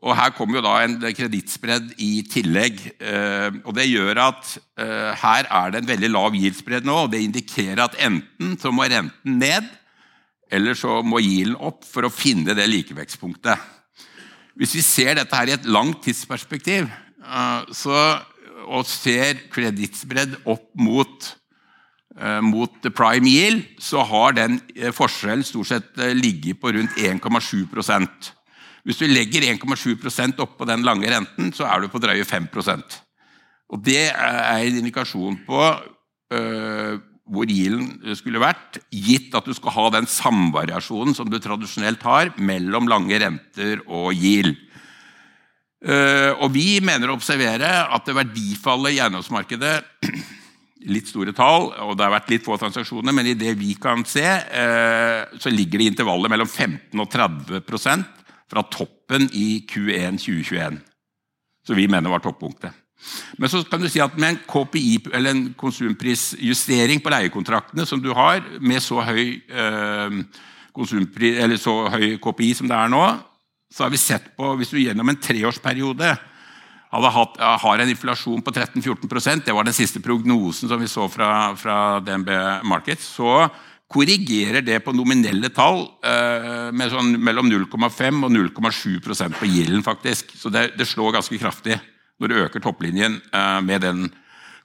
Og 0.02 0.16
Her 0.18 0.32
kommer 0.34 0.58
jo 0.58 0.64
da 0.64 0.72
en 0.82 0.96
kredittspredd 0.98 1.92
i 2.02 2.24
tillegg. 2.26 2.80
Eh, 2.98 3.54
og 3.62 3.70
Det 3.76 3.86
gjør 3.86 4.18
at 4.24 4.56
eh, 4.82 5.12
her 5.20 5.46
er 5.46 5.70
det 5.70 5.82
en 5.82 5.90
veldig 5.92 6.10
lav 6.10 6.34
yield 6.34 6.82
nå. 6.82 6.96
og 7.04 7.12
Det 7.12 7.22
indikerer 7.22 7.84
at 7.84 7.94
enten 8.02 8.56
så 8.58 8.72
må 8.74 8.88
renten 8.90 9.38
ned, 9.38 9.68
eller 10.50 10.74
så 10.74 11.02
må 11.06 11.22
yielden 11.22 11.56
opp 11.56 11.86
for 11.86 12.04
å 12.04 12.12
finne 12.12 12.54
det 12.54 12.66
likevektspunktet. 12.66 13.70
Hvis 14.58 14.74
vi 14.74 14.82
ser 14.84 15.14
dette 15.16 15.36
her 15.36 15.48
i 15.48 15.54
et 15.54 15.70
langt 15.70 16.02
tidsperspektiv 16.04 16.90
eh, 16.90 17.62
så, 17.70 18.02
og 18.66 18.88
ser 18.88 19.40
kredittspredd 19.52 20.38
opp 20.48 20.68
mot, 20.80 21.28
eh, 22.18 22.40
mot 22.44 22.90
prime 22.96 23.28
yield, 23.28 23.64
så 23.82 24.04
har 24.08 24.36
den 24.38 24.60
eh, 24.76 24.92
forskjellen 24.94 25.44
stort 25.46 25.70
sett 25.70 26.02
ligget 26.16 26.60
på 26.60 26.74
rundt 26.74 26.96
1,7% 26.96 28.32
Hvis 28.82 28.98
du 28.98 29.06
legger 29.06 29.46
1,7% 29.46 30.40
oppå 30.42 30.66
den 30.66 30.82
lange 30.82 31.10
renten, 31.10 31.52
så 31.54 31.68
er 31.70 31.80
du 31.80 31.88
på 31.88 32.02
drøye 32.02 32.24
5% 32.26 33.00
Og 33.70 33.82
Det 33.82 34.10
er 34.10 34.58
en 34.58 34.78
indikasjon 34.82 35.38
på 35.46 35.62
hvor 37.32 37.48
yielden 37.48 38.16
skulle 38.18 38.42
vært, 38.42 38.80
gitt 38.90 39.34
at 39.36 39.46
du 39.46 39.54
skal 39.54 39.74
ha 39.76 39.84
den 39.94 40.08
samvariasjonen 40.10 41.14
som 41.16 41.30
du 41.30 41.38
tradisjonelt 41.40 42.02
har 42.04 42.32
mellom 42.36 42.88
lange 42.90 43.18
renter 43.22 43.82
og 43.86 44.10
yield. 44.16 44.56
Eh, 45.82 46.30
og 46.38 46.52
Vi 46.54 46.78
mener 46.84 47.10
å 47.10 47.16
observere 47.18 47.68
at 47.90 48.06
det 48.06 48.14
verdifallet 48.14 48.94
i 48.94 49.00
eiendomsmarkedet 49.02 49.74
litt 50.94 51.10
store 51.10 51.34
tall, 51.34 51.70
og 51.82 51.96
det 51.98 52.06
har 52.06 52.14
vært 52.14 52.30
litt 52.30 52.46
få 52.46 52.58
transaksjoner, 52.58 53.14
men 53.14 53.32
i 53.32 53.38
det 53.38 53.54
vi 53.58 53.74
kan 53.80 54.04
se, 54.06 54.26
eh, 54.26 55.24
så 55.38 55.50
ligger 55.50 55.78
det 55.78 55.88
i 55.88 55.92
intervallet 55.92 56.30
mellom 56.30 56.50
15 56.50 57.02
og 57.02 57.10
30% 57.10 58.06
fra 58.52 58.64
toppen 58.70 59.26
i 59.38 59.64
Q1 59.66 60.20
2021. 60.22 60.78
Så 61.66 61.74
vi 61.78 61.88
mener 61.90 62.10
var 62.10 62.22
toppunktet. 62.22 62.78
Men 63.38 63.50
så 63.50 63.64
kan 63.66 63.82
du 63.82 63.88
si 63.90 63.98
at 64.02 64.14
med 64.14 64.36
en 64.36 64.40
KPI, 64.46 65.00
eller 65.10 65.34
en 65.34 65.44
konsumprisjustering 65.58 67.02
på 67.02 67.10
leiekontraktene 67.10 67.86
som 67.88 68.02
du 68.02 68.12
har, 68.14 68.42
med 68.62 68.82
så 68.82 69.02
høy, 69.02 69.42
eh, 69.50 70.22
så 71.58 71.76
høy 71.90 72.06
KPI 72.22 72.52
som 72.58 72.70
det 72.70 72.78
er 72.78 72.92
nå, 72.92 73.02
så 73.72 73.86
har 73.86 73.92
vi 73.92 74.00
sett 74.00 74.30
på 74.36 74.52
Hvis 74.60 74.72
du 74.72 74.80
gjennom 74.82 75.08
en 75.08 75.20
treårsperiode 75.20 76.12
hatt, 76.92 77.36
har 77.40 77.80
en 77.80 77.88
inflasjon 77.88 78.42
på 78.44 78.52
13-14% 78.52 79.46
det 79.46 79.54
var 79.56 79.64
den 79.64 79.76
siste 79.76 80.00
prognosen 80.04 80.68
som 80.68 80.80
vi 80.80 80.90
så 80.90 81.06
fra, 81.08 81.54
fra 81.56 81.76
DNB 82.04 82.28
Markets, 82.68 83.06
så 83.16 83.46
korrigerer 83.92 84.64
det 84.64 84.78
på 84.84 84.92
nominelle 84.96 85.48
tall 85.52 85.86
eh, 86.04 86.68
med 86.72 86.92
sånn 86.92 87.14
mellom 87.20 87.48
0,5 87.48 88.26
og 88.26 88.32
0,7% 88.32 89.36
på 89.36 89.48
gilden, 89.48 89.82
faktisk. 89.84 90.32
Så 90.36 90.52
det, 90.52 90.70
det 90.78 90.88
slår 90.88 91.18
ganske 91.18 91.40
kraftig 91.40 91.76
når 92.20 92.30
du 92.30 92.38
øker 92.44 92.64
topplinjen 92.64 93.18
eh, 93.20 93.60
med 93.64 93.84
den 93.84 94.06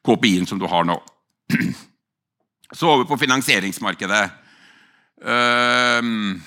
KPI-en 0.08 0.48
som 0.48 0.62
du 0.62 0.68
har 0.72 0.88
nå. 0.88 0.96
Så 2.78 2.90
over 2.92 3.08
på 3.08 3.20
finansieringsmarkedet. 3.20 4.24
Ehm, 5.24 6.42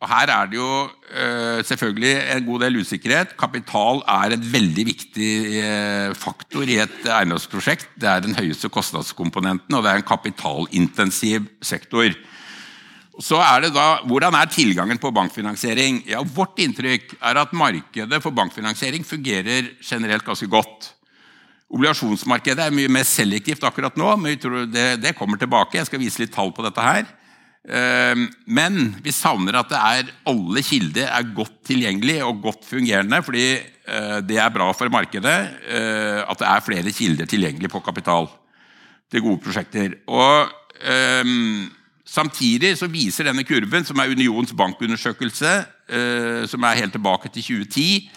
og 0.00 0.08
her 0.08 0.30
er 0.32 0.46
det 0.48 0.56
jo 0.56 0.68
eh, 1.12 1.60
selvfølgelig 1.68 2.12
en 2.32 2.44
god 2.46 2.62
del 2.64 2.78
usikkerhet. 2.80 3.34
Kapital 3.36 4.00
er 4.08 4.32
en 4.32 4.46
veldig 4.54 4.84
viktig 4.88 5.32
eh, 5.60 6.14
faktor 6.16 6.64
i 6.64 6.78
et 6.80 7.04
eiendomsprosjekt. 7.04 7.90
Det 8.00 8.08
er 8.08 8.24
den 8.24 8.38
høyeste 8.38 8.70
kostnadskomponenten, 8.72 9.76
og 9.76 9.84
det 9.84 9.92
er 9.92 10.00
en 10.00 10.08
kapitalintensiv 10.08 11.50
sektor. 11.60 12.16
Så 13.20 13.42
er 13.44 13.66
det 13.66 13.74
da, 13.76 14.00
Hvordan 14.08 14.38
er 14.40 14.48
tilgangen 14.48 14.96
på 14.96 15.12
bankfinansiering? 15.12 16.00
Ja, 16.08 16.24
Vårt 16.24 16.56
inntrykk 16.64 17.18
er 17.20 17.42
at 17.42 17.52
markedet 17.52 18.22
for 18.24 18.32
bankfinansiering 18.32 19.04
fungerer 19.04 19.68
generelt 19.84 20.24
ganske 20.24 20.48
godt. 20.48 20.94
Obligasjonsmarkedet 21.68 22.64
er 22.64 22.72
mye 22.74 22.88
mer 22.88 23.04
selektivt 23.04 23.68
akkurat 23.68 24.00
nå, 24.00 24.14
men 24.16 24.40
det, 24.72 24.94
det 25.04 25.12
kommer 25.18 25.36
tilbake. 25.36 25.76
Jeg 25.76 25.92
skal 25.92 26.00
vise 26.00 26.24
litt 26.24 26.32
tall 26.32 26.56
på 26.56 26.64
dette 26.64 26.88
her. 26.88 27.04
Ehm, 27.68 28.28
men 28.48 28.94
vi 29.04 29.12
savner 29.12 29.58
at 29.60 29.74
er, 29.76 30.12
alle 30.30 30.62
kilder 30.64 31.10
er 31.10 31.32
godt 31.36 31.58
tilgjengelig 31.68 32.22
og 32.24 32.40
godt 32.46 32.64
fungerende. 32.64 33.22
fordi 33.22 33.48
eh, 33.52 34.20
det 34.24 34.38
er 34.38 34.54
bra 34.54 34.70
for 34.72 34.88
markedet 34.88 35.38
eh, 35.68 36.22
at 36.24 36.38
det 36.38 36.48
er 36.48 36.64
flere 36.64 36.92
kilder 36.92 37.26
tilgjengelig 37.26 37.70
på 37.70 37.82
kapital 37.84 38.30
til 39.10 39.22
gode 39.26 39.42
prosjekter. 39.44 39.98
Og 40.08 40.48
ehm, 40.80 41.68
Samtidig 42.10 42.72
så 42.74 42.88
viser 42.90 43.28
denne 43.28 43.44
kurven, 43.46 43.84
som 43.86 44.00
er 44.02 44.10
Unions 44.10 44.50
bankundersøkelse, 44.58 45.50
eh, 45.94 46.46
som 46.50 46.64
er 46.66 46.80
helt 46.80 46.92
tilbake 46.96 47.30
til 47.30 47.42
2010 47.42 48.10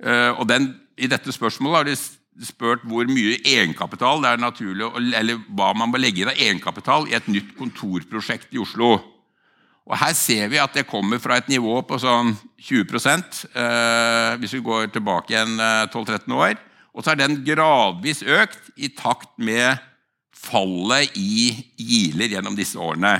eh, 0.00 0.30
og 0.38 0.48
den, 0.48 0.70
I 0.96 1.06
dette 1.06 1.32
spørsmålet 1.32 1.76
har 1.76 1.84
de 1.90 1.96
spurt 2.44 2.84
hvor 2.88 3.08
mye 3.10 3.38
egenkapital 3.44 4.22
det 4.22 4.30
er 4.32 4.42
naturlig, 4.42 4.86
eller 5.18 5.40
hva 5.48 5.72
man 5.76 5.90
må 5.92 6.00
legge 6.00 6.22
inn 6.22 6.30
av 6.32 6.38
egenkapital 6.38 7.08
i 7.10 7.16
et 7.18 7.28
nytt 7.28 7.56
kontorprosjekt 7.58 8.54
i 8.54 8.62
Oslo. 8.62 8.94
Og 9.90 9.96
Her 9.98 10.14
ser 10.14 10.50
vi 10.52 10.60
at 10.62 10.76
det 10.76 10.86
kommer 10.86 11.18
fra 11.18 11.40
et 11.40 11.48
nivå 11.50 11.80
på 11.82 11.98
sånn 11.98 12.36
20 12.62 13.00
eh, 13.58 14.36
hvis 14.38 14.54
vi 14.54 14.62
går 14.62 14.92
tilbake 14.94 15.34
igjen 15.34 15.56
12-13 15.58 16.30
eh, 16.30 16.36
år. 16.36 16.58
Og 16.94 17.02
så 17.02 17.12
er 17.12 17.22
den 17.22 17.40
gradvis 17.46 18.22
økt 18.22 18.70
i 18.76 18.90
takt 18.94 19.32
med 19.38 19.80
fallet 20.40 21.16
i 21.18 21.50
giler 21.78 22.36
gjennom 22.36 22.56
disse 22.58 22.78
årene. 22.78 23.18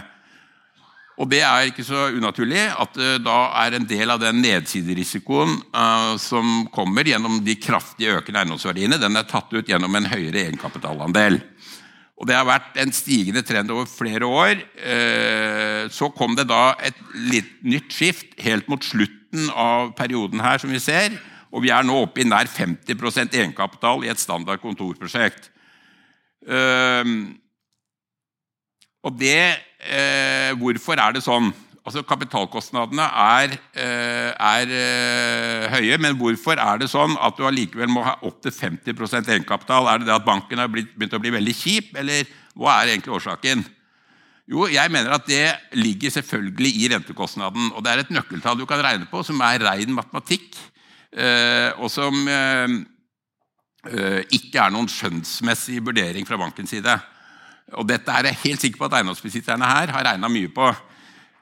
Og 1.21 1.29
Det 1.29 1.43
er 1.45 1.69
ikke 1.69 1.85
så 1.85 2.07
unaturlig 2.17 2.63
at 2.81 2.95
da 3.21 3.39
er 3.61 3.77
en 3.77 3.87
del 3.89 4.09
av 4.09 4.23
den 4.23 4.41
nedsiderisikoen 4.41 5.59
uh, 5.77 6.15
som 6.17 6.65
kommer 6.73 7.05
gjennom 7.05 7.43
de 7.45 7.59
kraftig 7.61 8.09
økende 8.15 8.41
eiendomsverdiene, 8.41 8.97
den 9.01 9.21
er 9.21 9.29
tatt 9.29 9.53
ut 9.53 9.69
gjennom 9.69 9.99
en 9.99 10.09
høyere 10.09 10.47
egenkapitalandel. 10.47 11.37
Og 12.21 12.29
Det 12.29 12.37
har 12.37 12.49
vært 12.49 12.81
en 12.81 12.93
stigende 12.93 13.43
trend 13.45 13.73
over 13.73 13.89
flere 13.89 14.29
år. 14.29 14.65
Uh, 14.81 15.93
så 15.93 16.09
kom 16.17 16.39
det 16.39 16.49
da 16.49 16.73
et 16.89 16.97
litt 17.29 17.53
nytt 17.69 17.93
skift 17.93 18.41
helt 18.41 18.69
mot 18.73 18.85
slutten 18.85 19.53
av 19.53 19.93
perioden 20.01 20.41
her, 20.41 20.57
som 20.61 20.73
vi 20.73 20.81
ser. 20.81 21.21
Og 21.53 21.67
vi 21.67 21.73
er 21.75 21.85
nå 21.85 22.01
oppe 22.01 22.25
i 22.25 22.29
nær 22.29 22.49
50% 22.49 23.37
egenkapital 23.37 24.07
i 24.07 24.13
et 24.13 24.21
standard 24.23 24.63
kontorprosjekt. 24.65 25.51
Og 29.07 29.17
det 29.17 29.41
eh, 29.41 30.53
Hvorfor 30.61 31.01
er 31.01 31.17
det 31.17 31.25
sånn? 31.25 31.51
Altså 31.81 32.03
Kapitalkostnadene 32.05 33.07
er, 33.17 33.55
eh, 33.73 34.29
er 34.37 34.73
eh, 34.77 35.65
høye, 35.73 35.97
men 35.99 36.19
hvorfor 36.21 36.61
er 36.61 36.83
det 36.83 36.91
sånn 36.93 37.17
at 37.17 37.39
du 37.39 37.47
allikevel 37.49 37.89
må 37.91 38.05
ha 38.05 38.19
opptil 38.29 38.53
50 38.53 38.93
egenkapital? 39.23 39.89
Er 39.89 40.03
det 40.03 40.11
det 40.11 40.15
at 40.19 40.27
banken 40.27 40.61
har 40.61 40.69
begynt 40.71 41.17
å 41.17 41.23
bli 41.23 41.33
veldig 41.39 41.57
kjip, 41.57 41.95
eller 41.97 42.29
hva 42.53 42.77
er 42.77 42.93
egentlig 42.93 43.17
årsaken? 43.17 43.65
Jo, 44.51 44.67
jeg 44.69 44.93
mener 44.93 45.17
at 45.17 45.27
Det 45.27 45.57
ligger 45.79 46.11
selvfølgelig 46.11 46.71
i 46.85 46.89
rentekostnaden. 46.93 47.73
og 47.73 47.83
Det 47.83 47.91
er 47.91 48.05
et 48.05 48.13
nøkkeltall 48.13 48.59
du 48.59 48.67
kan 48.69 48.85
regne 48.85 49.09
på, 49.09 49.25
som 49.25 49.41
er 49.41 49.65
rein 49.65 49.95
matematikk. 49.95 50.59
og 51.81 51.89
som 51.91 52.15
Eh, 53.89 54.21
ikke 54.37 54.61
er 54.61 54.73
noen 54.75 54.91
skjønnsmessig 54.93 55.79
vurdering 55.81 56.27
fra 56.29 56.37
bankens 56.41 56.75
side. 56.75 56.99
Og 57.79 57.87
Dette 57.89 58.13
er 58.13 58.31
jeg 58.31 58.41
helt 58.45 58.65
sikker 58.65 58.81
på 58.81 58.89
at 58.89 58.99
eiendomsbesitterne 58.99 59.69
her 59.69 59.93
har 59.95 60.07
regna 60.13 60.31
mye 60.33 60.51
på. 60.53 60.71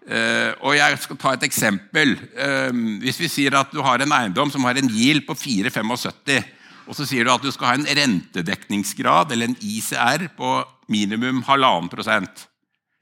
Uh, 0.08 0.52
og 0.64 0.76
Jeg 0.76 1.00
skal 1.04 1.18
ta 1.20 1.32
et 1.36 1.48
eksempel. 1.48 2.14
Uh, 2.36 2.70
hvis 3.04 3.20
vi 3.20 3.28
sier 3.32 3.56
at 3.58 3.72
du 3.72 3.82
har 3.84 4.00
en 4.00 4.14
eiendom 4.20 4.52
som 4.52 4.64
har 4.64 4.78
en 4.80 4.88
GIL 4.88 5.20
på 5.26 5.36
4,75, 5.36 6.54
og 6.88 6.96
så 6.96 7.04
sier 7.04 7.26
du 7.26 7.32
at 7.32 7.44
du 7.44 7.50
skal 7.52 7.72
ha 7.72 7.76
en 7.76 7.88
rentedekningsgrad, 7.98 9.34
eller 9.34 9.50
en 9.50 9.58
ICR, 9.60 10.30
på 10.38 10.54
minimum 10.88 11.42
halvannen 11.44 11.90
prosent. 11.92 12.46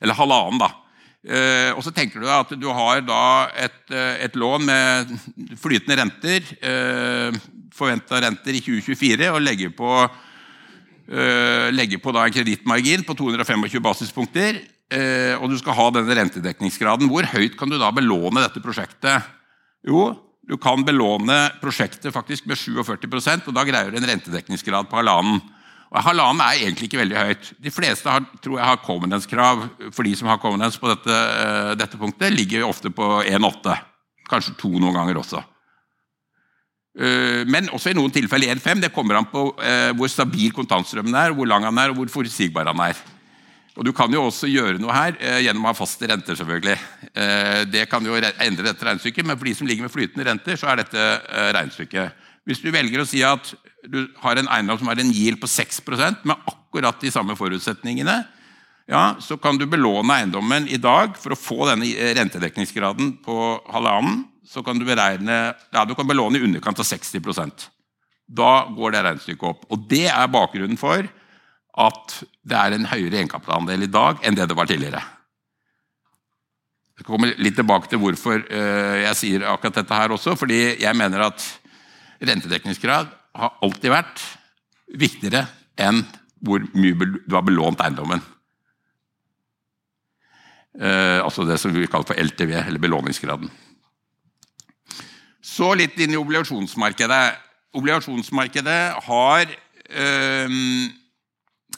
Eller 0.03 0.19
halvannen, 0.19 0.59
da. 0.65 0.73
Eh, 1.27 1.73
og 1.75 1.83
så 1.83 1.91
tenker 1.95 2.23
du 2.23 2.29
at 2.31 2.53
du 2.55 2.69
har 2.71 3.01
et, 3.59 3.81
eh, 3.91 4.25
et 4.27 4.37
lån 4.39 4.63
med 4.67 5.11
flytende 5.59 5.97
renter, 5.99 6.45
uh, 6.63 7.35
forventa 7.75 8.21
renter 8.23 8.55
i 8.55 8.63
2024, 8.63 9.33
og 9.33 9.43
legger 9.43 9.73
på, 9.75 9.91
eh, 11.09 11.69
legger 11.75 12.03
på 12.03 12.13
en 12.15 12.35
kredittmargin 12.35 13.05
på 13.07 13.17
225 13.19 13.81
basispunkter. 13.83 14.61
Eh, 14.87 15.35
og 15.41 15.51
du 15.51 15.57
skal 15.59 15.75
ha 15.79 15.89
denne 15.95 16.15
rentedekningsgraden. 16.15 17.11
Hvor 17.11 17.27
høyt 17.33 17.57
kan 17.59 17.71
du 17.71 17.79
da 17.79 17.91
belåne 17.95 18.45
dette 18.45 18.63
prosjektet? 18.63 19.27
Jo, 19.87 20.13
du 20.47 20.55
kan 20.63 20.85
belåne 20.87 21.49
prosjektet 21.63 22.15
faktisk 22.15 22.47
med 22.47 22.59
47% 22.59 23.49
og 23.51 23.55
da 23.55 23.65
greier 23.67 23.91
du 23.91 23.99
en 23.99 24.09
rentedekningsgrad 24.13 24.91
på 24.91 25.01
halvannen. 25.01 25.43
Og 25.87 26.03
Halvannen 26.03 26.43
er 26.43 26.61
egentlig 26.61 26.89
ikke 26.89 27.01
veldig 27.01 27.17
høyt. 27.17 27.51
De 27.63 27.71
fleste 27.71 28.11
har, 28.11 28.25
tror 28.43 28.59
jeg 28.59 28.69
har 28.69 28.81
covenance-krav 28.83 29.67
for 29.95 30.07
de 30.07 30.15
som 30.19 30.29
har 30.29 30.41
covenance 30.43 30.81
på 30.83 30.91
dette, 30.91 31.15
uh, 31.15 31.75
dette 31.79 31.99
punktet, 32.01 32.35
ligger 32.35 32.67
ofte 32.67 32.91
på 32.91 33.07
1,8. 33.23 33.77
Kanskje 34.27 34.57
to 34.59 34.73
noen 34.75 34.97
ganger 34.99 35.21
også. 35.23 35.43
Uh, 36.97 37.45
men 37.45 37.69
også 37.77 37.93
i 37.93 37.97
noen 37.97 38.13
tilfeller 38.15 38.55
1,5. 38.55 38.81
Det 38.87 38.93
kommer 38.95 39.19
an 39.19 39.29
på 39.29 39.51
uh, 39.53 39.91
hvor 39.99 40.09
stabil 40.09 40.55
kontantstrømmen 40.57 41.17
er, 41.21 41.35
hvor 41.37 41.49
lang 41.49 41.67
han 41.69 41.83
er 41.83 41.93
og 41.93 42.01
hvor 42.01 42.13
forutsigbar 42.15 42.71
han 42.73 42.81
er. 42.89 43.03
Og 43.77 43.85
Du 43.85 43.93
kan 43.93 44.09
jo 44.09 44.23
også 44.25 44.49
gjøre 44.49 44.81
noe 44.81 44.95
her 44.97 45.19
gjennom 45.45 45.67
å 45.67 45.69
ha 45.69 45.77
faste 45.77 46.09
renter. 46.09 46.33
selvfølgelig. 46.33 46.77
Det 47.69 47.83
kan 47.91 48.07
jo 48.09 48.15
endre 48.17 48.65
dette 48.65 48.87
regnestykket, 48.89 49.27
men 49.29 49.37
for 49.37 49.45
de 49.45 49.53
som 49.59 49.69
ligger 49.69 49.85
med 49.85 49.93
flytende 49.93 50.25
renter, 50.25 50.57
så 50.57 50.71
er 50.71 50.81
dette 50.81 51.03
regnestykket. 51.53 52.23
Hvis 52.49 52.63
du 52.65 52.71
velger 52.73 53.03
å 53.03 53.05
si 53.05 53.21
at 53.21 53.51
du 53.85 54.07
har 54.23 54.41
en 54.41 54.49
eiendom 54.49 54.81
som 54.81 54.89
har 54.89 55.03
en 55.03 55.13
yield 55.13 55.43
på 55.43 55.51
6% 55.51 56.25
med 56.25 56.49
akkurat 56.49 57.05
de 57.05 57.13
samme 57.13 57.37
forutsetningene, 57.37 58.17
ja, 58.87 59.17
så 59.21 59.37
kan 59.37 59.59
du 59.59 59.67
belåne 59.67 60.23
eiendommen 60.23 60.69
i 60.71 60.79
dag 60.79 61.17
for 61.19 61.35
å 61.35 61.39
få 61.39 61.67
denne 61.69 61.91
rentedekningsgraden 62.17 63.17
på 63.27 63.37
halvannen. 63.75 64.23
Så 64.47 64.63
kan 64.63 64.79
du 64.79 64.87
beregne 64.87 65.37
ja, 65.53 65.85
du 65.85 65.95
kan 65.99 66.07
belåne 66.09 66.39
i 66.39 66.45
underkant 66.47 66.79
av 66.79 66.87
60% 66.87 67.67
Da 68.27 68.53
går 68.75 68.95
det 68.95 69.03
regnestykket 69.07 69.49
opp. 69.51 69.67
Og 69.71 69.87
Det 69.91 70.07
er 70.11 70.33
bakgrunnen 70.33 70.79
for 70.81 71.07
at 71.77 72.17
det 72.47 72.57
er 72.57 72.73
en 72.73 72.89
høyere 72.89 73.21
egenkapitalandel 73.21 73.85
i 73.85 73.93
dag 73.93 74.23
enn 74.25 74.39
det 74.39 74.47
det 74.49 74.57
var 74.57 74.69
tidligere. 74.71 75.03
Jeg 76.97 77.05
skal 77.05 77.11
komme 77.11 77.35
litt 77.37 77.59
tilbake 77.59 77.91
til 77.93 78.01
hvorfor 78.01 78.41
eh, 78.41 79.03
jeg 79.03 79.19
sier 79.19 79.45
akkurat 79.51 79.83
dette 79.83 79.99
her 79.99 80.15
også. 80.15 80.33
fordi 80.41 80.79
jeg 80.81 80.97
mener 80.97 81.27
at 81.27 81.45
rentedekningsgrad 82.25 83.11
har 83.37 83.59
alltid 83.61 83.93
vært 83.93 84.23
viktigere 84.97 85.45
enn 85.77 86.01
hvor 86.41 86.65
mye 86.73 86.97
du 87.27 87.35
har 87.35 87.45
belånt 87.45 87.83
eiendommen. 87.85 88.23
Eh, 90.81 91.21
altså 91.21 91.45
det 91.45 91.59
som 91.61 91.73
vi 91.73 91.89
kaller 91.89 92.09
for 92.09 92.17
LTV, 92.21 92.53
eller 92.63 92.81
belåningsgraden. 92.81 93.51
Så 95.57 95.71
litt 95.79 95.97
inn 96.03 96.13
i 96.13 96.21
obligasjonsmarkedet. 96.21 97.23
Obligasjonsmarkedet 97.77 98.81
har 99.07 99.49
øh, 99.49 100.57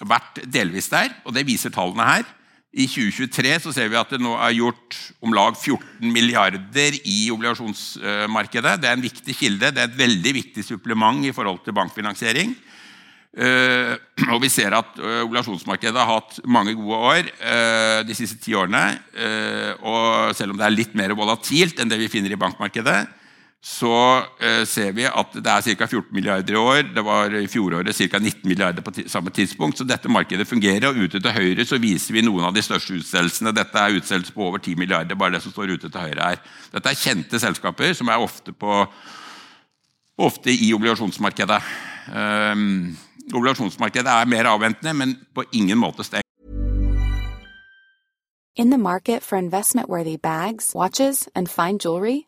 vært 0.08 0.40
delvis 0.50 0.90
der, 0.90 1.12
og 1.22 1.36
det 1.36 1.46
viser 1.46 1.70
tallene 1.74 2.06
her. 2.08 2.26
I 2.68 2.84
2023 2.90 3.52
så 3.64 3.72
ser 3.72 3.88
vi 3.88 3.98
at 3.98 4.10
det 4.12 4.18
nå 4.20 4.34
er 4.36 4.56
gjort 4.56 4.96
om 5.24 5.32
lag 5.34 5.54
14 5.56 6.10
milliarder 6.12 6.96
i 6.98 7.30
obligasjonsmarkedet. 7.32 8.74
Det 8.82 8.90
er 8.90 8.98
en 8.98 9.04
viktig 9.04 9.36
kilde, 9.36 9.70
det 9.70 9.84
er 9.84 9.92
et 9.92 10.00
veldig 10.00 10.34
viktig 10.36 10.64
supplement 10.66 11.22
i 11.24 11.32
forhold 11.36 11.62
til 11.64 11.76
bankfinansiering. 11.78 12.56
Eh, 13.38 13.94
og 14.34 14.42
Vi 14.42 14.50
ser 14.50 14.74
at 14.74 14.98
eh, 14.98 15.22
obligasjonsmarkedet 15.22 16.02
har 16.02 16.18
hatt 16.18 16.40
mange 16.50 16.74
gode 16.74 16.98
år 17.12 17.30
eh, 17.30 18.00
de 18.08 18.16
siste 18.16 18.40
ti 18.42 18.56
årene. 18.58 18.84
og 19.86 20.34
Selv 20.34 20.52
om 20.52 20.58
det 20.58 20.66
er 20.66 20.74
litt 20.74 20.98
mer 20.98 21.14
volatilt 21.14 21.78
enn 21.78 21.90
det 21.90 22.00
vi 22.02 22.10
finner 22.10 22.34
i 22.34 22.40
bankmarkedet, 22.40 22.98
så 23.58 24.22
eh, 24.38 24.62
ser 24.70 24.92
vi 24.94 25.02
at 25.02 25.32
det 25.34 25.50
er 25.50 25.74
ca. 25.80 25.86
14 25.86 26.14
milliarder 26.14 26.54
i 26.54 26.60
år. 26.60 26.82
Det 26.94 27.02
var 27.02 27.32
i 27.34 27.46
fjoråret 27.50 27.96
ca. 27.96 28.18
19 28.18 28.46
milliarder 28.46 28.82
på 28.86 28.92
samme 29.10 29.30
tidspunkt. 29.34 29.78
Så 29.78 29.84
dette 29.84 30.08
markedet 30.08 30.46
fungerer. 30.46 30.86
Og 30.88 31.08
ute 31.08 31.18
til 31.18 31.34
høyre 31.34 31.66
så 31.66 31.80
viser 31.82 32.14
vi 32.14 32.22
noen 32.22 32.46
av 32.46 32.54
de 32.54 32.62
største 32.62 32.94
utstedelsene. 33.00 33.52
Dette 33.56 33.82
er 33.82 33.98
utstedelser 33.98 34.36
på 34.36 34.46
over 34.46 34.62
10 34.62 34.78
milliarder, 34.78 35.18
bare 35.18 35.34
det 35.34 35.42
som 35.42 35.52
står 35.52 35.74
ute 35.74 35.90
til 35.90 36.00
høyre 36.00 36.30
her. 36.30 36.44
Dette 36.70 36.92
er 36.92 37.02
kjente 37.02 37.42
selskaper 37.42 37.98
som 37.98 38.08
er 38.14 38.22
ofte, 38.22 38.54
på, 38.54 38.84
ofte 40.22 40.54
i 40.54 40.70
obligasjonsmarkedet. 40.78 41.58
Um, 42.14 42.94
obligasjonsmarkedet 43.34 44.14
er 44.14 44.30
mer 44.30 44.52
avventende, 44.54 44.94
men 44.94 45.18
på 45.34 45.48
ingen 45.52 45.82
måte 45.82 46.06
stengt. 46.06 46.22
In 48.54 48.70
the 48.70 49.20
for 49.20 49.36
investment-worthy 49.36 50.16
bags, 50.16 50.74
watches, 50.74 51.28
and 51.34 51.48
fine 51.48 51.78
jewelry, 51.78 52.27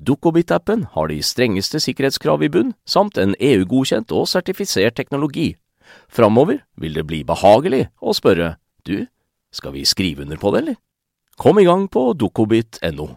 Dukkobit-appen 0.00 0.86
har 0.94 1.08
de 1.10 1.18
strengeste 1.22 1.80
sikkerhetskrav 1.82 2.42
i 2.44 2.50
bunn, 2.52 2.74
samt 2.86 3.18
en 3.18 3.36
EU-godkjent 3.40 4.12
og 4.16 4.28
sertifisert 4.30 4.96
teknologi. 4.98 5.52
Framover 6.12 6.62
vil 6.80 6.96
det 6.96 7.06
bli 7.08 7.22
behagelig 7.26 7.86
å 8.00 8.14
spørre 8.16 8.56
du, 8.86 9.04
skal 9.52 9.74
vi 9.76 9.84
skrive 9.88 10.24
under 10.24 10.40
på 10.40 10.52
det, 10.52 10.62
eller? 10.62 10.78
Kom 11.40 11.58
i 11.60 11.66
gang 11.66 11.88
på 11.90 12.12
dukkobit.no. 12.18 13.08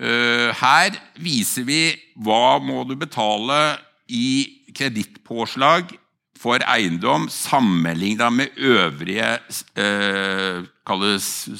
Uh, 0.00 0.48
her 0.56 0.96
viser 1.20 1.66
vi 1.68 1.82
hva 2.24 2.56
må 2.64 2.84
du 2.88 2.94
betale 2.96 3.76
i 4.08 4.64
kredittpåslag 4.76 5.92
for 6.40 6.62
eiendom 6.72 7.28
sammenlignet 7.28 8.32
med 8.32 8.56
øvrige 8.56 9.32
eh, 9.76 10.64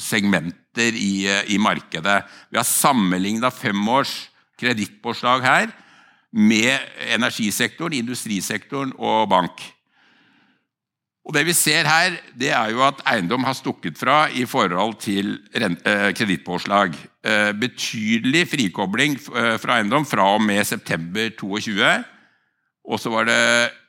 segmenter 0.01 0.97
i, 0.97 1.27
i 1.47 1.57
markedet. 1.57 2.23
Vi 2.49 2.57
har 2.57 2.65
sammenligna 2.65 3.49
fem 3.49 3.87
års 3.87 4.31
kredittpåslag 4.59 5.45
her 5.45 5.69
med 6.31 6.79
energisektoren, 7.13 7.93
industrisektoren 7.93 8.93
og 8.97 9.29
bank. 9.29 9.61
Og 11.25 11.33
Det 11.33 11.45
vi 11.45 11.53
ser 11.53 11.85
her, 11.85 12.15
det 12.39 12.49
er 12.49 12.71
jo 12.73 12.81
at 12.81 13.01
eiendom 13.05 13.43
har 13.45 13.53
stukket 13.53 13.97
fra 13.97 14.25
i 14.33 14.45
forhold 14.45 14.95
til 14.99 15.37
eh, 15.53 16.09
kredittpåslag. 16.17 16.95
Eh, 17.23 17.51
betydelig 17.53 18.47
frikobling 18.49 19.13
eh, 19.13 19.57
fra 19.61 19.77
eiendom 19.77 20.05
fra 20.05 20.33
og 20.33 20.41
med 20.41 20.63
september 20.65 21.29
2022. 21.37 22.03
Og 22.87 22.97
så 22.99 23.11
var 23.13 23.27
det 23.29 23.41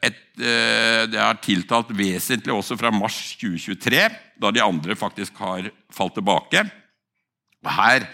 et 0.05 0.19
Det 0.33 1.19
er 1.21 1.41
tiltalt 1.45 1.91
vesentlig 1.93 2.55
også 2.55 2.77
fra 2.81 2.89
mars 2.91 3.19
2023, 3.37 3.99
da 4.41 4.51
de 4.51 4.63
andre 4.65 4.97
faktisk 4.97 5.37
har 5.45 5.67
falt 5.93 6.15
tilbake. 6.17 6.63
Her 7.69 8.07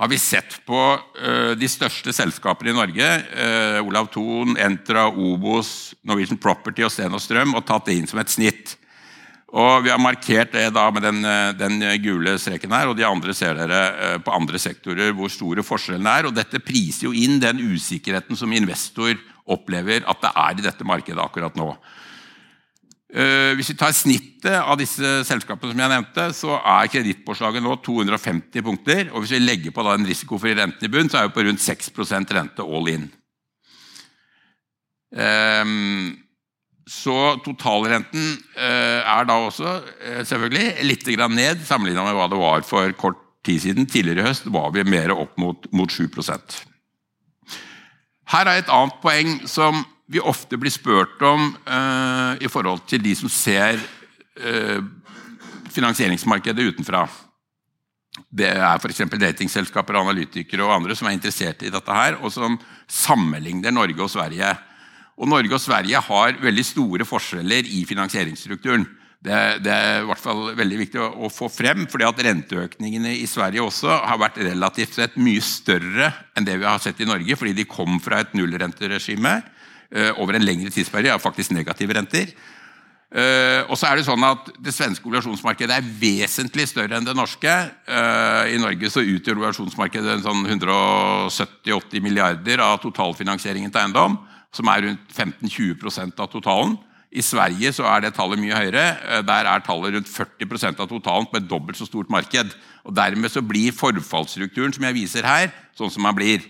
har 0.00 0.08
vi 0.08 0.18
sett 0.18 0.56
på 0.64 0.80
uh, 0.96 1.52
de 1.60 1.68
største 1.68 2.12
selskapene 2.16 2.72
i 2.72 2.76
Norge, 2.76 3.08
uh, 3.36 3.78
Olav 3.84 4.08
Thon, 4.14 4.56
Entra, 4.56 5.06
Obos, 5.12 5.92
Norwegian 6.02 6.40
Property 6.40 6.86
og 6.86 6.92
Sten 6.92 7.14
og 7.14 7.20
Strøm, 7.20 7.52
og 7.54 7.66
tatt 7.68 7.90
det 7.90 7.98
inn 8.00 8.08
som 8.08 8.20
et 8.22 8.32
snitt. 8.32 8.76
Og 9.50 9.82
Vi 9.84 9.90
har 9.90 9.98
markert 10.00 10.52
det 10.54 10.68
da 10.72 10.86
med 10.94 11.02
den, 11.02 11.24
den 11.58 11.82
gule 12.02 12.36
streken 12.38 12.70
her, 12.70 12.88
og 12.88 12.96
de 12.96 13.04
andre 13.04 13.34
ser 13.34 13.58
dere 13.58 14.20
på 14.22 14.30
andre 14.32 14.60
sektorer 14.62 15.10
hvor 15.10 15.32
store 15.32 15.64
forskjellene 15.66 16.12
er. 16.20 16.28
og 16.28 16.36
Dette 16.36 16.62
priser 16.62 17.08
jo 17.08 17.14
inn 17.14 17.40
den 17.42 17.58
usikkerheten 17.58 18.38
som 18.38 18.54
investor 18.54 19.18
opplever 19.50 20.06
at 20.08 20.22
det 20.22 20.30
er 20.32 20.58
i 20.58 20.66
dette 20.68 20.86
markedet 20.86 21.22
akkurat 21.22 21.58
nå. 21.58 21.72
Eh, 23.10 23.56
hvis 23.58 23.72
vi 23.72 23.78
tar 23.78 23.94
snittet 23.96 24.54
av 24.54 24.76
disse 24.78 25.24
selskapene, 25.26 25.72
som 25.72 25.82
jeg 25.82 25.92
nevnte, 25.92 26.28
så 26.36 26.58
er 26.58 26.90
kredittpåslaget 26.92 27.64
nå 27.64 27.74
250 27.82 28.62
punkter. 28.62 29.08
og 29.10 29.24
Hvis 29.24 29.34
vi 29.34 29.42
legger 29.42 29.74
på 29.74 29.84
den 29.88 30.06
risikofrie 30.06 30.54
renten 30.58 30.86
i 30.86 30.92
bunn, 30.92 31.10
så 31.10 31.18
er 31.18 31.28
vi 31.28 31.34
på 31.34 31.46
rundt 31.48 31.64
6% 31.64 32.36
rente 32.36 32.62
all 32.62 32.92
in. 32.92 33.08
Ehm, 35.10 36.14
så 36.86 37.34
totalrenten 37.42 38.36
eh, 38.54 39.02
er 39.02 39.26
da 39.26 39.40
også 39.42 39.74
eh, 40.06 40.22
selvfølgelig 40.26 40.86
litt 40.86 41.06
ned 41.34 41.66
sammenlignet 41.66 42.06
med 42.06 42.14
hva 42.14 42.30
det 42.30 42.38
var 42.38 42.62
for 42.62 42.94
kort 42.94 43.18
tid 43.42 43.58
siden. 43.62 43.90
Tidligere 43.90 44.22
i 44.22 44.28
høst 44.30 44.46
var 44.46 44.70
vi 44.70 44.86
mer 44.86 45.10
opp 45.16 45.34
mot, 45.38 45.66
mot 45.74 45.90
7 45.90 46.06
Her 48.30 48.46
er 48.46 48.60
et 48.60 48.70
annet 48.70 49.00
poeng 49.02 49.40
som 49.50 49.82
vi 50.10 50.22
ofte 50.22 50.58
blir 50.58 50.72
spurt 50.74 51.22
om 51.26 51.50
uh, 51.66 52.34
i 52.38 52.50
forhold 52.50 52.84
til 52.90 53.02
de 53.02 53.14
som 53.18 53.30
ser 53.30 53.78
uh, 53.78 54.78
finansieringsmarkedet 55.70 56.70
utenfra. 56.72 57.04
Det 58.30 58.48
er 58.50 58.78
f.eks. 58.78 59.04
datingselskaper, 59.18 59.98
analytikere 59.98 60.66
og 60.66 60.74
andre 60.76 60.96
som 60.98 61.08
er 61.08 61.14
interessert 61.14 61.62
i 61.62 61.70
dette 61.70 61.94
her, 61.94 62.18
og 62.22 62.30
som 62.34 62.58
sammenligner 62.90 63.74
Norge 63.74 64.02
og 64.02 64.10
Sverige. 64.10 64.50
Og 65.20 65.30
Norge 65.30 65.54
og 65.54 65.62
Sverige 65.62 66.02
har 66.02 66.38
veldig 66.42 66.66
store 66.66 67.06
forskjeller 67.06 67.66
i 67.70 67.84
finansieringsstrukturen. 67.86 68.86
Det, 69.20 69.38
det, 69.60 69.72
er 69.72 69.98
i 70.00 70.06
hvert 70.08 70.22
fall 70.22 70.46
veldig 70.56 70.76
viktig 70.80 71.00
å, 71.02 71.10
å, 71.26 71.28
få 71.28 71.50
frem, 71.52 71.82
fordi 71.92 72.06
at 72.08 72.22
renteøkningene 72.24 73.12
i 73.18 73.26
Sverige 73.28 73.66
også 73.66 73.92
har 73.92 74.20
vært 74.20 74.38
relativt 74.40 74.96
sett 74.96 75.18
mye 75.20 75.42
større 75.44 76.08
enn 76.32 76.46
det 76.48 76.56
vi 76.62 76.64
har 76.64 76.80
sett 76.80 77.02
i 77.04 77.08
Norge, 77.08 77.36
fordi 77.36 77.52
de 77.58 77.68
kom 77.68 77.98
fra 78.00 78.22
et 78.24 78.32
nullrenteregime 78.32 79.34
uh, 79.42 80.22
over 80.22 80.38
en 80.38 80.46
lengre 80.46 80.72
tidsperiode, 80.72 81.12
er 81.12 81.20
faktisk 81.20 81.52
negative 81.52 81.98
renter. 82.00 82.32
Uh, 83.10 83.68
og 83.68 83.76
så 83.76 83.90
er 83.90 84.00
Det 84.00 84.06
sånn 84.06 84.24
at 84.24 84.52
det 84.62 84.72
svenske 84.72 85.04
obligasjonsmarkedet 85.04 85.76
er 85.76 85.94
vesentlig 86.00 86.70
større 86.70 86.96
enn 86.96 87.04
det 87.04 87.18
norske. 87.18 87.54
Uh, 87.90 88.48
I 88.48 88.60
Norge 88.62 88.88
så 88.88 89.04
utgjør 89.04 89.36
obligasjonsmarkedet 89.42 90.20
sånn 90.24 90.46
170-80 90.48 92.06
milliarder 92.06 92.64
av 92.64 92.80
totalfinansieringen 92.80 93.68
til 93.68 93.84
eiendom, 93.84 94.16
som 94.54 94.70
er 94.72 94.86
rundt 94.86 95.12
15-20% 95.12 96.24
av 96.24 96.32
totalen. 96.32 96.80
I 97.10 97.24
Sverige 97.26 97.72
så 97.74 97.88
er 97.90 98.04
det 98.04 98.14
tallet 98.14 98.38
mye 98.38 98.54
høyere. 98.54 98.86
Uh, 99.02 99.18
der 99.26 99.50
er 99.50 99.66
tallet 99.66 99.96
rundt 99.96 100.12
40 100.12 100.70
av 100.76 100.86
totalen 100.86 101.28
på 101.30 101.40
et 101.40 101.50
dobbelt 101.50 101.80
så 101.80 101.88
stort 101.88 102.10
marked. 102.12 102.54
Og 102.84 102.96
Dermed 102.96 103.32
så 103.32 103.42
blir 103.42 103.76
forfallsstrukturen 103.76 104.72
som 104.72 104.86
jeg 104.88 104.98
viser 105.02 105.26
her, 105.26 105.52
sånn 105.78 105.92
som 105.92 106.06
den 106.06 106.18
blir 106.18 106.48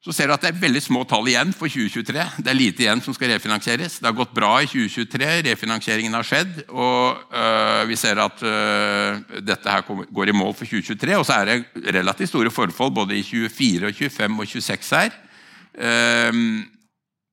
så 0.00 0.14
ser 0.16 0.30
du 0.30 0.32
at 0.32 0.40
det 0.40 0.48
er 0.54 0.60
veldig 0.62 0.80
små 0.80 1.02
tall 1.04 1.26
igjen 1.28 1.50
for 1.52 1.68
2023. 1.68 2.22
Det 2.40 2.48
er 2.48 2.56
lite 2.56 2.86
igjen 2.86 3.02
som 3.04 3.12
skal 3.12 3.34
refinansieres. 3.34 3.98
Det 4.00 4.08
har 4.08 4.16
gått 4.16 4.32
bra 4.32 4.54
i 4.64 4.68
2023, 4.70 5.26
refinansieringen 5.44 6.16
har 6.16 6.24
skjedd. 6.24 6.62
Og 6.72 7.20
øh, 7.28 7.82
vi 7.90 7.98
ser 8.00 8.22
at 8.24 8.40
øh, 8.40 9.20
dette 9.44 9.68
her 9.68 9.84
går 9.84 10.32
i 10.32 10.36
mål 10.38 10.54
for 10.56 10.64
2023. 10.64 11.18
Og 11.18 11.26
så 11.28 11.36
er 11.36 11.50
det 11.50 11.94
relativt 11.98 12.32
store 12.32 12.52
forfall 12.54 12.94
både 12.96 13.18
i 13.18 13.26
24, 13.28 13.90
og 13.90 14.00
25 14.00 14.40
og 14.40 14.48
26 14.54 14.96
her. 14.96 15.18
Uh, 15.70 16.34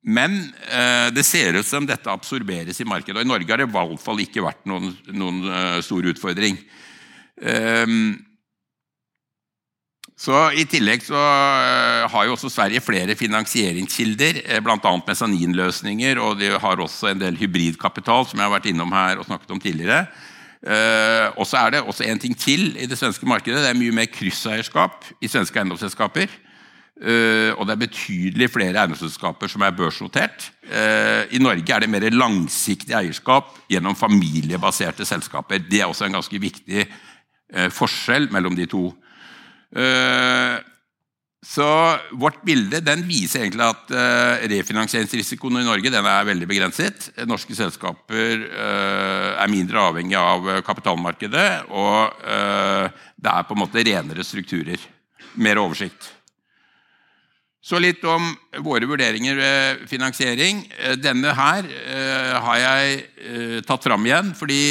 men 0.05 0.37
eh, 0.71 1.09
det 1.11 1.25
ser 1.25 1.57
ut 1.57 1.67
som 1.67 1.85
dette 1.87 2.11
absorberes 2.11 2.79
i 2.79 2.87
markedet. 2.87 3.17
Og 3.19 3.25
i 3.25 3.27
Norge 3.27 3.49
har 3.49 3.59
det 3.59 3.67
i 3.67 3.73
hvert 3.73 4.03
fall 4.03 4.21
ikke 4.23 4.45
vært 4.45 4.63
noen, 4.69 4.93
noen 5.11 5.41
uh, 5.49 5.79
stor 5.83 6.05
utfordring. 6.13 6.59
Um, 7.41 8.15
så 10.17 10.47
I 10.57 10.63
tillegg 10.65 11.03
så 11.05 11.17
eh, 11.17 12.07
har 12.09 12.23
jo 12.25 12.33
også 12.33 12.49
Sverige 12.49 12.81
flere 12.81 13.13
finansieringskilder, 13.13 14.39
eh, 14.47 14.63
bl.a. 14.65 14.93
mesaninløsninger, 15.05 16.17
og 16.17 16.39
de 16.39 16.49
har 16.57 16.81
også 16.81 17.11
en 17.11 17.21
del 17.21 17.37
hybridkapital, 17.37 18.25
som 18.25 18.41
jeg 18.41 18.47
har 18.47 18.55
vært 18.55 18.71
innom 18.71 18.95
her 18.97 19.21
og 19.21 19.27
snakket 19.27 19.53
om 19.53 19.61
tidligere. 19.61 20.07
Og 21.37 21.45
så 21.45 21.59
er 21.59 21.75
det 21.75 21.83
også 21.85 22.07
en 22.07 22.19
ting 22.19 22.33
til 22.33 22.71
i 22.81 22.87
det 22.89 22.97
svenske 22.97 23.27
markedet. 23.29 23.61
Det 23.61 23.69
er 23.69 23.77
mye 23.77 23.93
mer 23.93 24.07
krysseierskap 24.09 25.05
i 25.21 25.29
svenske 25.29 25.61
eiendomsselskaper. 25.61 26.33
Og 26.97 27.65
det 27.67 27.73
er 27.75 27.81
betydelig 27.83 28.47
flere 28.49 28.79
eiendomsselskaper 28.81 29.51
som 29.51 29.61
er 29.61 29.75
børsnotert. 29.77 30.47
I 31.29 31.41
Norge 31.41 31.73
er 31.75 31.83
det 31.83 31.91
mer 31.93 32.07
langsiktig 32.09 32.95
eierskap 32.97 33.51
gjennom 33.69 33.97
familiebaserte 33.97 35.05
selskaper. 35.05 35.61
Det 35.61 35.83
er 35.83 35.91
også 35.91 36.07
en 36.07 36.17
ganske 36.17 36.41
viktig 36.41 36.87
forskjell 37.75 38.31
mellom 38.33 38.57
de 38.57 38.65
to. 38.71 38.87
Eh, 39.77 40.57
så 41.47 41.69
vårt 42.17 42.41
bilde 42.47 42.81
den 42.81 43.03
viser 43.07 43.43
egentlig 43.45 43.67
at 43.67 43.93
refinansieringsrisikoen 44.51 45.61
i 45.61 45.67
Norge 45.67 45.91
den 45.93 46.09
er 46.09 46.27
veldig 46.27 46.47
begrenset. 46.49 47.11
Norske 47.29 47.55
selskaper 47.55 48.41
er 48.57 49.53
mindre 49.53 49.85
avhengig 49.85 50.17
av 50.19 50.49
kapitalmarkedet, 50.65 51.69
og 51.69 52.19
det 52.25 53.31
er 53.31 53.47
på 53.47 53.55
en 53.55 53.61
måte 53.61 53.85
renere 53.85 54.25
strukturer. 54.27 54.81
Mer 55.37 55.61
oversikt. 55.61 56.16
Så 57.67 57.81
litt 57.83 58.03
om 58.07 58.29
våre 58.63 58.87
vurderinger 58.87 59.35
ved 59.35 59.81
finansiering. 59.91 60.61
Denne 61.03 61.33
her 61.35 61.65
har 62.39 62.59
jeg 62.61 63.65
tatt 63.67 63.83
fram 63.83 64.07
igjen 64.07 64.29
fordi 64.39 64.61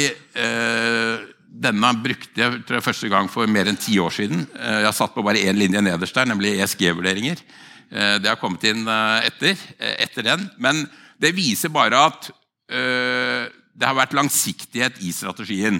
denne 1.47 1.91
brukte 2.03 2.41
jeg 2.41 2.61
tror 2.65 2.77
jeg, 2.77 2.85
første 2.85 3.09
gang 3.11 3.29
for 3.31 3.49
mer 3.49 3.69
enn 3.69 3.79
ti 3.79 3.97
år 4.01 4.13
siden. 4.13 4.45
Eh, 4.57 4.81
jeg 4.85 4.97
satt 4.97 5.15
på 5.15 5.23
bare 5.25 5.41
én 5.49 5.57
linje 5.57 5.81
nederst 5.83 6.17
der, 6.17 6.29
nemlig 6.29 6.55
ESG-vurderinger. 6.57 7.41
Eh, 7.89 8.15
det 8.21 8.29
har 8.29 8.39
kommet 8.41 8.65
inn 8.69 8.83
eh, 8.87 9.29
etter, 9.29 9.63
etter, 9.97 10.25
den. 10.27 10.47
Men 10.61 10.85
det 11.21 11.35
viser 11.37 11.73
bare 11.73 12.07
at 12.11 12.31
det 12.67 13.85
har 13.87 13.95
vært 13.95 14.11
langsiktighet 14.17 14.97
i 15.07 15.13
strategien. 15.15 15.77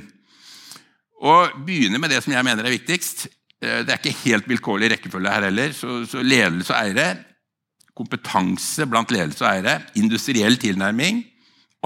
Og 1.20 1.58
begynne 1.68 2.00
med 2.00 2.14
det 2.14 2.22
som 2.24 2.32
jeg 2.32 2.46
mener 2.48 2.64
er 2.64 2.72
viktigst. 2.72 3.26
Det 3.58 3.90
er 3.90 3.98
ikke 3.98 4.20
helt 4.28 4.50
vilkårlig 4.50 4.92
rekkefølge 4.94 5.32
her 5.34 5.48
heller. 5.48 5.72
Så, 5.74 6.04
så 6.06 6.22
ledelse 6.22 6.76
og 6.76 6.78
eiere, 6.84 7.08
kompetanse 7.98 8.86
blant 8.86 9.10
ledelse 9.12 9.42
og 9.42 9.50
eiere, 9.50 9.80
industriell 9.98 10.60
tilnærming, 10.62 11.24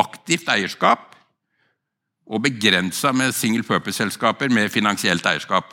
aktivt 0.01 0.49
eierskap 0.51 1.11
og 2.31 2.43
begrensa 2.45 3.11
med 3.15 3.33
single 3.35 3.63
purpose-selskaper 3.67 4.51
med 4.53 4.71
finansielt 4.71 5.25
eierskap. 5.27 5.71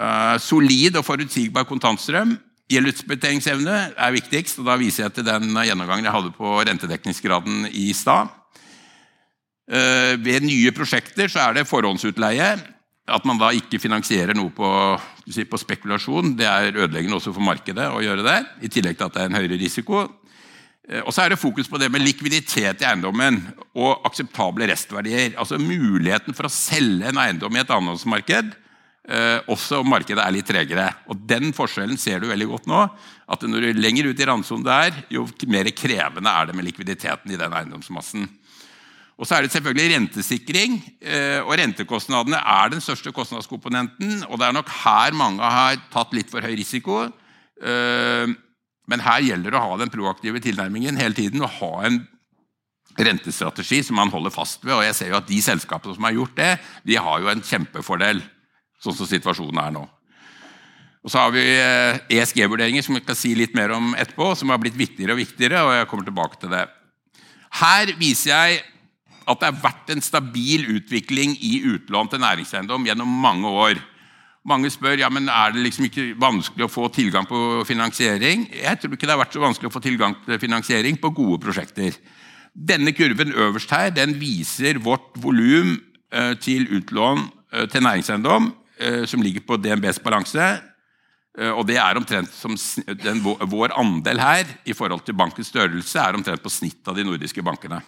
Uh, 0.00 0.38
solid 0.40 0.96
og 0.96 1.04
forutsigbar 1.04 1.66
kontantstrøm. 1.68 2.36
Gjeldsbetjeningsevne 2.70 3.78
er 3.98 4.14
viktigst. 4.14 4.60
og 4.62 4.68
Da 4.70 4.76
viser 4.80 5.04
jeg 5.04 5.18
til 5.18 5.26
den 5.26 5.50
gjennomgangen 5.52 6.06
jeg 6.06 6.14
hadde 6.14 6.32
på 6.36 6.54
rentedekningsgraden 6.60 7.66
i 7.68 7.90
stad. 7.92 8.30
Uh, 9.70 10.14
ved 10.24 10.46
nye 10.46 10.72
prosjekter 10.72 11.28
så 11.28 11.48
er 11.48 11.58
det 11.58 11.68
forhåndsutleie. 11.68 12.54
At 13.10 13.26
man 13.26 13.40
da 13.40 13.50
ikke 13.56 13.80
finansierer 13.82 14.36
noe 14.38 14.52
på, 14.54 14.70
si, 15.26 15.44
på 15.48 15.58
spekulasjon, 15.58 16.36
det 16.38 16.46
er 16.46 16.76
ødeleggende 16.76 17.18
også 17.18 17.34
for 17.34 17.44
markedet 17.44 17.88
å 17.90 18.02
gjøre 18.04 18.26
det. 18.26 18.38
I 18.62 18.70
tillegg 18.72 18.98
til 18.98 19.08
at 19.08 19.16
det 19.16 19.24
er 19.24 19.30
en 19.30 19.38
høyere 19.40 19.58
risiko. 19.60 20.06
Eh, 20.90 21.02
og 21.04 21.12
så 21.14 21.24
er 21.24 21.34
det 21.34 21.40
fokus 21.40 21.70
på 21.70 21.78
det 21.80 21.90
med 21.92 22.04
likviditet 22.04 22.82
i 22.82 22.88
eiendommen 22.88 23.40
og 23.74 24.06
akseptable 24.08 24.68
restverdier. 24.70 25.36
Altså 25.38 25.60
muligheten 25.60 26.36
for 26.36 26.48
å 26.48 26.54
selge 26.54 27.10
en 27.10 27.20
eiendom 27.22 27.56
i 27.56 27.62
et 27.62 27.70
eiendomsmarked, 27.70 28.52
eh, 29.10 29.38
også 29.50 29.82
om 29.82 29.90
markedet 29.92 30.22
er 30.24 30.34
litt 30.34 30.48
tregere. 30.50 30.88
Og 31.10 31.18
Den 31.26 31.54
forskjellen 31.56 31.98
ser 31.98 32.20
du 32.20 32.30
veldig 32.30 32.50
godt 32.54 32.70
nå. 32.70 32.88
at 33.30 33.42
når 33.46 33.60
du 33.60 33.68
er 33.68 33.78
lenger 33.78 34.10
ut 34.10 34.20
i 34.20 34.26
randsonen 34.26 34.64
der, 34.66 35.04
jo 35.08 35.22
mer 35.46 35.70
krevende 35.70 36.30
er 36.30 36.46
det 36.46 36.54
med 36.54 36.66
likviditeten 36.66 37.30
i 37.30 37.38
den 37.38 37.52
eiendomsmassen. 37.52 38.26
Og 39.20 39.28
så 39.28 39.36
er 39.36 39.44
det 39.44 39.52
selvfølgelig 39.52 39.94
rentesikring. 39.94 40.78
Eh, 41.04 41.40
og 41.44 41.52
Rentekostnadene 41.60 42.40
er 42.40 42.70
den 42.72 42.80
største 42.80 43.12
kostnadskomponenten. 43.12 44.22
og 44.30 44.40
Det 44.40 44.46
er 44.46 44.56
nok 44.56 44.70
her 44.80 45.12
mange 45.12 45.44
har 45.44 45.76
tatt 45.92 46.14
litt 46.16 46.32
for 46.32 46.40
høy 46.40 46.56
risiko. 46.56 47.02
Men 47.60 49.02
her 49.04 49.20
gjelder 49.20 49.52
det 49.52 49.58
å 49.60 49.66
ha 49.68 49.76
den 49.76 49.92
proaktive 49.92 50.40
tilnærmingen 50.40 50.96
hele 50.96 51.14
tiden 51.14 51.44
og 51.44 51.52
ha 51.60 51.72
en 51.84 52.00
rentestrategi 52.98 53.82
som 53.86 53.98
man 54.00 54.10
holder 54.10 54.32
fast 54.34 54.64
ved. 54.64 54.74
Og 54.74 54.84
jeg 54.84 54.96
ser 54.98 55.12
jo 55.12 55.20
at 55.20 55.28
De 55.28 55.38
selskapene 55.44 55.94
som 55.94 56.06
har 56.08 56.16
gjort 56.16 56.36
det, 56.38 56.50
de 56.88 56.98
har 56.98 57.22
jo 57.22 57.30
en 57.30 57.44
kjempefordel, 57.44 58.22
sånn 58.82 58.96
som 58.96 59.08
situasjonen 59.08 59.62
er 59.62 59.76
nå. 59.76 59.86
Og 61.00 61.12
Så 61.12 61.16
har 61.16 61.30
vi 61.32 61.44
ESG-vurderinger, 62.12 62.82
eh, 62.82 62.84
e 62.84 62.86
som 62.86 62.94
vi 62.94 63.00
skal 63.00 63.16
si 63.16 63.34
litt 63.34 63.54
mer 63.54 63.72
om 63.72 63.94
etterpå, 63.94 64.36
som 64.36 64.50
har 64.50 64.58
blitt 64.58 64.76
viktigere 64.76 65.12
og 65.12 65.22
viktigere. 65.22 65.62
og 65.64 65.72
jeg 65.72 65.88
kommer 65.88 66.04
tilbake 66.04 66.40
til 66.40 66.50
det. 66.50 66.68
Her 67.52 67.86
viser 67.98 68.30
jeg 68.30 68.62
at 69.30 69.40
det 69.40 69.50
har 69.50 69.62
vært 69.62 69.92
en 69.94 70.02
stabil 70.02 70.66
utvikling 70.76 71.36
i 71.46 71.60
utlån 71.70 72.10
til 72.10 72.22
næringseiendom 72.22 72.86
gjennom 72.88 73.10
mange 73.22 73.50
år. 73.50 73.80
Mange 74.48 74.70
spør 74.72 75.02
ja, 75.02 75.10
men 75.12 75.28
er 75.28 75.52
det 75.52 75.66
liksom 75.66 75.86
ikke 75.86 76.14
vanskelig 76.20 76.64
å 76.64 76.72
få 76.72 76.88
tilgang 76.94 77.26
på 77.28 77.60
finansiering. 77.68 78.46
Jeg 78.56 78.80
tror 78.80 78.96
ikke 78.96 79.06
det 79.06 79.12
har 79.12 79.20
vært 79.20 79.36
så 79.36 79.42
vanskelig 79.42 79.68
å 79.68 79.74
få 79.74 79.82
tilgang 79.84 80.16
til 80.24 80.40
finansiering 80.40 80.96
på 81.00 81.12
gode 81.16 81.42
prosjekter. 81.44 81.98
Denne 82.56 82.94
kurven 82.96 83.34
øverst 83.36 83.70
her 83.74 83.92
den 83.94 84.16
viser 84.18 84.80
vårt 84.82 85.12
volum 85.22 85.76
eh, 86.12 86.32
til 86.40 86.66
utlån 86.80 87.22
eh, 87.52 87.68
til 87.70 87.84
næringseiendom, 87.84 88.50
eh, 88.80 89.04
som 89.06 89.22
ligger 89.22 89.44
på 89.46 89.60
DNBs 89.60 90.02
balanse. 90.02 90.50
Og 91.54 91.62
det 91.62 91.76
er 91.78 91.96
omtrent 91.96 92.32
som 92.34 92.56
den, 93.00 93.20
Vår 93.22 93.70
andel 93.78 94.18
her 94.18 94.48
i 94.66 94.74
forhold 94.74 95.04
til 95.06 95.14
bankens 95.16 95.48
størrelse 95.52 96.02
er 96.02 96.16
omtrent 96.18 96.42
på 96.42 96.50
snitt 96.50 96.88
av 96.90 96.98
de 96.98 97.04
nordiske 97.06 97.44
bankene. 97.46 97.78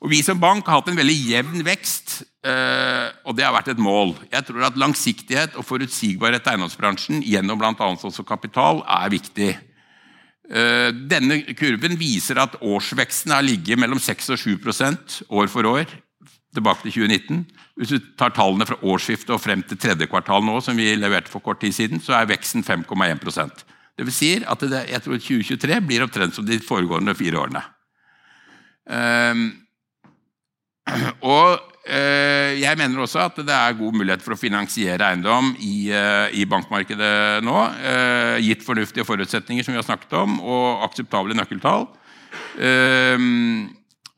Og 0.00 0.08
Vi 0.08 0.22
som 0.24 0.38
bank 0.40 0.64
har 0.66 0.80
hatt 0.80 0.88
en 0.88 0.96
veldig 0.96 1.16
jevn 1.28 1.64
vekst, 1.66 2.22
eh, 2.44 3.08
og 3.28 3.36
det 3.36 3.44
har 3.44 3.52
vært 3.52 3.68
et 3.74 3.80
mål. 3.80 4.14
Jeg 4.32 4.46
tror 4.48 4.64
at 4.70 4.78
Langsiktighet 4.80 5.58
og 5.60 5.66
forutsigbarhet 5.68 6.46
i 6.46 6.54
eiendomsbransjen 6.54 7.20
gjennom 7.20 7.60
bl.a. 7.60 7.74
også 7.76 8.24
kapital 8.24 8.80
er 8.88 9.12
viktig. 9.12 9.50
Eh, 10.50 10.88
denne 11.10 11.42
kurven 11.52 11.98
viser 12.00 12.40
at 12.40 12.56
årsveksten 12.64 13.36
har 13.36 13.44
ligget 13.44 13.78
mellom 13.78 14.00
6 14.00 14.32
og 14.32 14.40
7% 14.40 15.20
år 15.28 15.52
for 15.52 15.68
år 15.68 15.84
tilbake 16.56 16.88
til 16.88 16.96
2019. 17.04 17.44
Hvis 17.78 17.92
du 17.92 18.10
tar 18.18 18.32
tallene 18.34 18.66
fra 18.66 18.80
årsskiftet 18.82 19.30
og 19.36 19.42
frem 19.44 19.62
til 19.62 19.78
tredje 19.78 20.08
kvartal 20.10 20.42
nå, 20.42 20.56
som 20.64 20.80
vi 20.80 20.88
leverte 20.96 21.30
for 21.30 21.44
kort 21.44 21.60
tid 21.62 21.76
siden, 21.76 22.00
så 22.02 22.16
er 22.16 22.30
veksten 22.32 22.64
5,1% 22.66 23.64
Det 23.96 24.06
vil 24.08 24.16
si 24.16 24.32
at 24.40 24.62
jeg 24.64 25.02
tror 25.04 25.20
2023 25.20 25.80
blir 25.86 26.02
omtrent 26.02 26.34
som 26.34 26.46
de 26.46 26.58
foregående 26.64 27.14
fire 27.14 27.36
årene. 27.36 27.62
Um, 28.90 29.50
og 31.34 31.58
eh, 31.86 32.58
jeg 32.60 32.78
mener 32.78 33.02
også 33.02 33.24
at 33.26 33.40
det 33.42 33.54
er 33.54 33.78
god 33.78 33.96
mulighet 33.96 34.24
for 34.24 34.34
å 34.34 34.40
finansiere 34.40 35.10
eiendom 35.10 35.52
i, 35.56 35.90
eh, 35.94 36.36
i 36.40 36.46
bankmarkedet 36.48 37.40
nå, 37.46 37.56
eh, 37.80 38.36
gitt 38.46 38.64
fornuftige 38.66 39.06
forutsetninger 39.08 39.66
som 39.66 39.74
vi 39.74 39.80
har 39.80 39.88
snakket 39.88 40.16
om, 40.20 40.38
og 40.40 40.86
akseptable 40.88 41.36
nøkkeltall. 41.38 41.88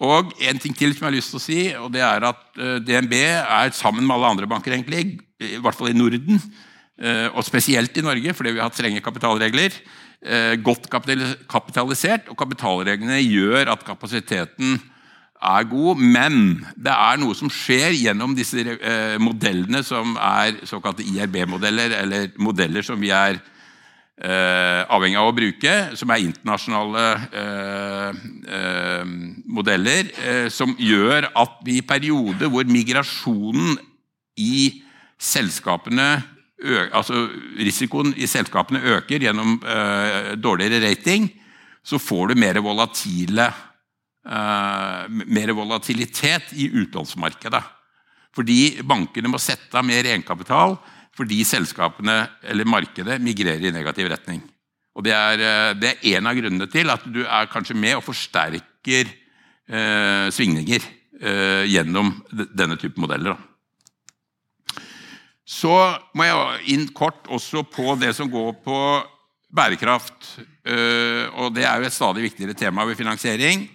Og 0.02 0.32
en 0.42 0.58
ting 0.58 0.74
til 0.74 0.90
som 0.92 1.04
jeg 1.04 1.08
har 1.08 1.14
lyst 1.14 1.30
til 1.30 1.38
å 1.38 1.44
si, 1.44 1.60
og 1.78 1.92
det 1.94 2.02
er 2.02 2.24
at 2.26 2.40
DNB 2.82 3.12
er 3.22 3.70
sammen 3.76 4.02
med 4.02 4.16
alle 4.16 4.32
andre 4.34 4.48
banker, 4.50 4.74
egentlig, 4.74 5.20
i 5.38 5.60
hvert 5.62 5.78
fall 5.78 5.92
i 5.92 5.96
Norden, 5.96 6.40
og 7.32 7.44
spesielt 7.46 7.94
i 7.96 8.02
Norge, 8.02 8.34
fordi 8.34 8.50
vi 8.50 8.58
har 8.58 8.66
hatt 8.66 8.80
strenge 8.80 9.04
kapitalregler, 9.04 9.76
godt 10.66 10.88
kapitalisert, 10.90 12.26
og 12.34 12.38
kapitalreglene 12.40 13.20
gjør 13.22 13.70
at 13.76 13.86
kapasiteten 13.86 14.74
er 15.42 15.68
god, 15.70 16.00
men 16.00 16.36
det 16.78 16.92
er 16.92 17.20
noe 17.20 17.34
som 17.36 17.50
skjer 17.52 17.94
gjennom 17.98 18.34
disse 18.38 18.62
eh, 18.62 19.16
modellene 19.22 19.82
som 19.86 20.14
er 20.16 20.62
såkalte 20.68 21.04
IRB-modeller, 21.04 21.96
eller 22.02 22.28
modeller 22.42 22.86
som 22.86 23.00
vi 23.02 23.10
er 23.14 23.38
eh, 24.22 24.82
avhengig 24.86 25.18
av 25.20 25.30
å 25.30 25.36
bruke, 25.36 25.74
som 25.98 26.12
er 26.14 26.24
internasjonale 26.24 27.06
eh, 27.42 28.22
eh 28.58 29.16
modeller, 29.52 30.12
eh, 30.22 30.46
som 30.48 30.76
gjør 30.78 31.28
at 31.36 31.58
vi 31.66 31.80
i 31.80 31.86
perioder 31.86 32.48
hvor 32.52 32.68
migrasjonen 32.70 33.76
i 34.40 34.82
selskapene 35.20 36.22
altså 36.94 37.26
Risikoen 37.58 38.12
i 38.16 38.28
selskapene 38.30 38.80
øker 38.96 39.24
gjennom 39.26 39.56
eh, 39.66 40.32
dårligere 40.38 40.82
rating, 40.86 41.28
så 41.82 41.98
får 41.98 42.30
du 42.30 42.38
mer 42.38 42.60
volatile 42.62 43.48
mer 44.22 45.50
volatilitet 45.56 46.52
i 46.54 46.68
utlånsmarkedet. 46.82 47.62
Fordi 48.32 48.82
bankene 48.86 49.30
må 49.32 49.40
sette 49.42 49.74
av 49.76 49.84
mer 49.86 50.06
egenkapital 50.06 50.76
fordi 51.16 51.42
selskapene 51.44 52.22
eller 52.48 52.68
markedet 52.68 53.18
migrerer 53.20 53.68
i 53.68 53.74
negativ 53.74 54.08
retning. 54.12 54.40
Og 54.96 55.04
Det 55.04 55.12
er, 55.12 55.40
eh, 55.40 55.74
det 55.74 55.88
er 55.88 56.18
en 56.18 56.26
av 56.26 56.36
grunnene 56.36 56.70
til 56.70 56.90
at 56.90 57.04
du 57.04 57.24
er 57.24 57.50
kanskje 57.52 57.76
med 57.76 57.96
og 57.96 58.04
forsterker 58.04 59.08
uh, 59.72 60.28
svingninger 60.28 60.82
uh, 61.22 61.64
gjennom 61.64 62.10
denne 62.52 62.76
type 62.76 63.00
modeller. 63.00 63.36
Så 65.46 65.72
må 66.14 66.26
jeg 66.26 66.74
inn 66.74 66.88
kort 66.92 67.28
også 67.28 67.62
på 67.64 67.94
det 68.00 68.12
som 68.16 68.28
går 68.28 68.52
på 68.64 68.78
bærekraft. 69.52 70.38
og 71.36 71.54
Det 71.54 71.64
er 71.64 71.80
jo 71.80 71.86
et 71.86 71.92
stadig 71.92 72.22
viktigere 72.22 72.54
tema 72.54 72.84
ved 72.84 72.96
finansiering. 72.96 73.68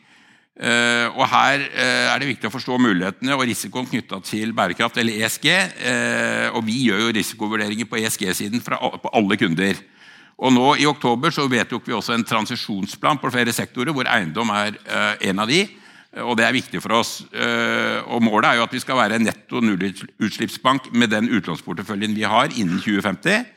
Uh, 0.57 1.13
og 1.13 1.27
Her 1.29 1.61
uh, 1.61 2.07
er 2.15 2.17
det 2.17 2.31
viktig 2.31 2.49
å 2.49 2.53
forstå 2.53 2.79
mulighetene 2.81 3.35
og 3.35 3.43
risikoen 3.45 3.85
knytta 3.85 4.17
til 4.25 4.55
bærekraft, 4.57 4.97
eller 4.97 5.19
ESG. 5.21 5.45
Eh, 5.53 6.47
og 6.49 6.65
Vi 6.65 6.79
gjør 6.87 7.03
jo 7.05 7.13
risikovurderinger 7.13 7.85
på 7.85 7.99
ESG-siden 8.01 8.63
på 8.65 9.11
alle 9.13 9.37
kunder. 9.37 9.77
Og 10.37 10.53
nå 10.53 10.65
I 10.81 10.87
oktober 10.89 11.33
så 11.33 11.45
vedtok 11.49 11.85
vi 11.85 11.93
også 11.93 12.15
en 12.15 12.25
transisjonsplan 12.25 13.21
på 13.21 13.29
flere 13.33 13.53
sektorer, 13.53 13.93
hvor 13.93 14.09
eiendom 14.09 14.49
er 14.53 14.77
en 15.29 15.39
av 15.41 15.49
de. 15.49 15.63
Og 16.25 16.37
Det 16.37 16.45
er 16.45 16.53
viktig 16.53 16.81
for 16.81 16.93
oss. 16.99 17.23
og 18.05 18.21
Målet 18.21 18.51
er 18.51 18.59
jo 18.59 18.65
at 18.67 18.73
vi 18.73 18.81
skal 18.81 18.97
være 18.97 19.17
en 19.17 19.25
netto 19.25 19.61
nullutslippsbank 19.61 20.91
med 20.93 21.09
den 21.09 21.29
utlånsporteføljen 21.29 22.13
vi 22.13 22.25
har 22.25 22.53
innen 22.53 22.77
2050. 22.77 23.49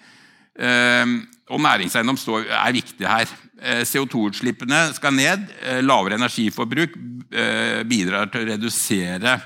Og 1.50 1.60
næringseiendom 1.60 2.18
er 2.46 2.72
viktig 2.72 3.06
her. 3.06 3.30
Eh, 3.62 3.82
CO2-utslippene 3.84 4.94
skal 4.94 5.12
ned. 5.14 5.48
Eh, 5.62 5.80
lavere 5.84 6.14
energiforbruk 6.14 6.94
eh, 7.32 7.82
bidrar 7.88 8.30
til 8.30 8.44
å 8.44 8.52
redusere 8.54 9.40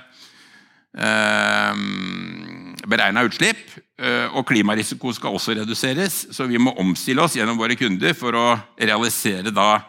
beregna 2.87 3.25
utslipp. 3.27 3.59
Og 4.39 4.45
klimarisiko 4.47 5.11
skal 5.11 5.35
også 5.35 5.57
reduseres, 5.59 6.21
så 6.31 6.47
vi 6.47 6.59
må 6.59 6.71
omstille 6.79 7.25
oss 7.25 7.35
gjennom 7.35 7.59
våre 7.59 7.75
kunder 7.75 8.15
for 8.15 8.31
å 8.39 8.45
da, 9.51 9.81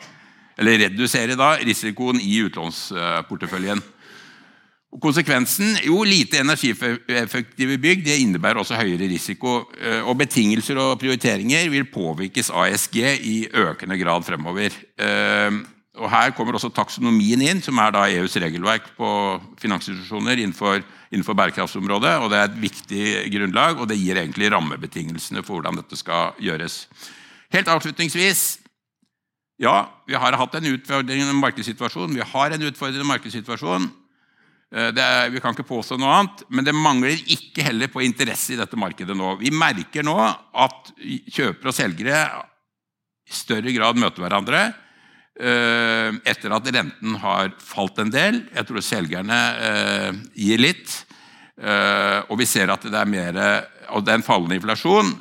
redusere 0.57 1.37
da, 1.37 1.51
risikoen 1.61 2.17
i 2.17 2.39
utlånsporteføljen. 2.47 3.83
Og 4.95 5.01
konsekvensen? 5.03 5.73
Jo, 5.83 5.97
lite 6.07 6.39
energieffektive 6.39 7.75
bygg 7.83 8.05
det 8.05 8.15
innebærer 8.23 8.61
også 8.61 8.77
høyere 8.79 9.09
risiko. 9.11 9.65
Eh, 9.75 9.99
og 10.07 10.15
Betingelser 10.21 10.79
og 10.79 10.99
prioriteringer 11.01 11.67
vil 11.73 11.89
påvirkes 11.91 12.47
ASG 12.47 13.01
i 13.03 13.35
økende 13.59 13.97
grad 13.99 14.23
fremover. 14.23 14.71
Eh, 14.95 15.57
og 15.99 16.11
Her 16.11 16.31
kommer 16.35 16.55
også 16.55 16.71
taksonomien 16.75 17.43
inn, 17.43 17.59
som 17.63 17.79
er 17.79 17.91
da 17.91 18.05
EUs 18.07 18.35
regelverk 18.39 18.87
på 18.95 19.09
finansinstitusjoner 19.59 20.39
innenfor, 20.39 20.79
innenfor 21.11 21.35
bærekraftsområdet. 21.35 22.15
og 22.23 22.31
Det 22.31 22.39
er 22.39 22.47
et 22.49 22.61
viktig 22.61 23.05
grunnlag, 23.35 23.79
og 23.79 23.89
det 23.91 23.99
gir 23.99 24.15
egentlig 24.15 24.51
rammebetingelsene 24.51 25.43
for 25.43 25.59
hvordan 25.59 25.75
dette 25.75 25.99
skal 25.99 26.39
gjøres. 26.39 26.85
Helt 27.51 27.67
avslutningsvis 27.67 28.61
ja, 29.59 29.75
vi 30.07 30.15
har 30.19 30.35
hatt 30.35 30.55
en 30.55 30.67
utfordrende 30.67 31.35
markedssituasjon. 31.39 32.15
Vi 32.15 32.23
har 32.27 32.51
en 32.51 32.67
utfordrende 32.67 33.07
markedssituasjon. 33.07 33.87
Eh, 34.75 34.91
er, 34.91 35.29
vi 35.31 35.39
kan 35.39 35.55
ikke 35.55 35.67
påstå 35.69 35.95
noe 36.01 36.11
annet, 36.17 36.41
men 36.51 36.65
det 36.67 36.75
mangler 36.75 37.21
ikke 37.31 37.63
heller 37.63 37.87
på 37.91 38.03
interesse 38.03 38.53
i 38.53 38.59
dette 38.59 38.75
markedet 38.79 39.15
nå. 39.15 39.37
Vi 39.39 39.53
merker 39.55 40.03
nå 40.03 40.17
at 40.19 40.91
kjøpere 41.31 41.71
og 41.71 41.77
selgere 41.77 42.23
i 43.25 43.33
større 43.33 43.71
grad 43.73 43.97
møter 43.97 44.25
hverandre 44.25 44.65
eh, 45.39 46.11
etter 46.27 46.57
at 46.57 46.67
renten 46.75 47.15
har 47.23 47.53
falt 47.63 48.03
en 48.03 48.11
del. 48.11 48.43
Jeg 48.51 48.67
tror 48.67 48.83
selgerne 48.83 49.39
eh, 49.69 50.11
gir 50.43 50.65
litt. 50.67 51.01
Og 51.55 52.33
vi 52.35 52.43
ser 52.43 52.67
at 52.67 52.83
det 52.83 52.97
er 52.99 53.07
mer 53.07 53.31
det 53.31 54.11
er 54.11 54.17
en 54.17 54.25
fallende 54.27 54.57
inflasjon. 54.57 55.13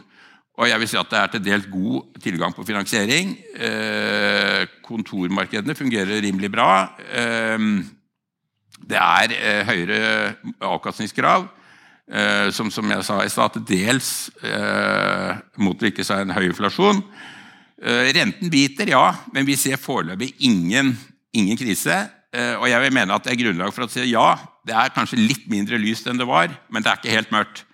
Og 0.59 0.67
jeg 0.67 0.81
vil 0.83 0.89
si 0.91 0.99
at 0.99 1.13
det 1.13 1.21
er 1.21 1.29
til 1.31 1.45
dels 1.45 1.69
god 1.71 2.19
tilgang 2.25 2.51
på 2.57 2.65
finansiering. 2.67 3.37
Kontormarkedene 4.83 5.79
fungerer 5.79 6.25
rimelig 6.27 6.51
bra. 6.51 6.73
Det 8.85 9.01
er 9.01 9.35
eh, 9.37 9.61
høyere 9.69 10.01
avkastningskrav, 10.65 11.47
eh, 12.13 12.49
som, 12.53 12.71
som, 12.73 12.91
jeg 12.93 13.07
sa 13.07 13.21
i 13.25 13.33
stad, 13.33 13.57
dels 13.69 14.11
eh, 14.45 15.31
motvirkes 15.65 16.13
av 16.13 16.25
en 16.25 16.35
høy 16.37 16.49
inflasjon. 16.51 17.01
Eh, 17.81 18.11
renten 18.17 18.53
biter, 18.53 18.93
ja, 18.93 19.07
men 19.33 19.49
vi 19.49 19.57
ser 19.61 19.81
foreløpig 19.81 20.35
ingen, 20.49 20.93
ingen 21.37 21.59
krise. 21.61 22.05
Eh, 22.35 22.55
og 22.59 22.69
jeg 22.69 22.83
vil 22.85 22.97
mene 22.97 23.17
at 23.17 23.25
det 23.25 23.35
er 23.35 23.41
grunnlag 23.45 23.73
for 23.75 23.87
å 23.87 23.91
si 23.91 24.05
ja, 24.11 24.35
det 24.67 24.75
er 24.77 24.93
kanskje 24.95 25.21
litt 25.21 25.49
mindre 25.51 25.81
lyst 25.81 26.09
enn 26.11 26.21
det 26.21 26.29
var, 26.29 26.53
men 26.73 26.85
det 26.85 26.91
er 26.91 27.01
ikke 27.01 27.17
helt 27.17 27.33
mørkt. 27.35 27.65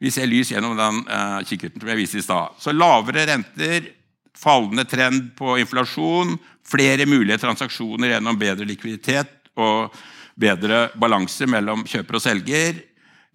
Vi 0.00 0.12
ser 0.12 0.28
lys 0.30 0.48
gjennom 0.54 0.78
den 0.78 1.02
uh, 1.10 1.42
kikkerten 1.44 1.82
som 1.82 1.90
jeg 1.92 1.98
viste 1.98 2.20
i 2.22 2.24
stad. 2.24 2.54
Så 2.56 2.72
lavere 2.72 3.26
renter, 3.28 3.90
fallende 4.32 4.86
trend 4.88 5.34
på 5.36 5.58
inflasjon, 5.60 6.38
flere 6.64 7.04
mulige 7.04 7.36
transaksjoner 7.42 8.14
gjennom 8.14 8.38
bedre 8.40 8.64
likviditet 8.64 9.50
og 9.60 9.92
bedre 10.40 10.88
balanse 11.00 11.48
mellom 11.50 11.84
kjøper 11.88 12.18
og 12.18 12.24
selger 12.24 12.80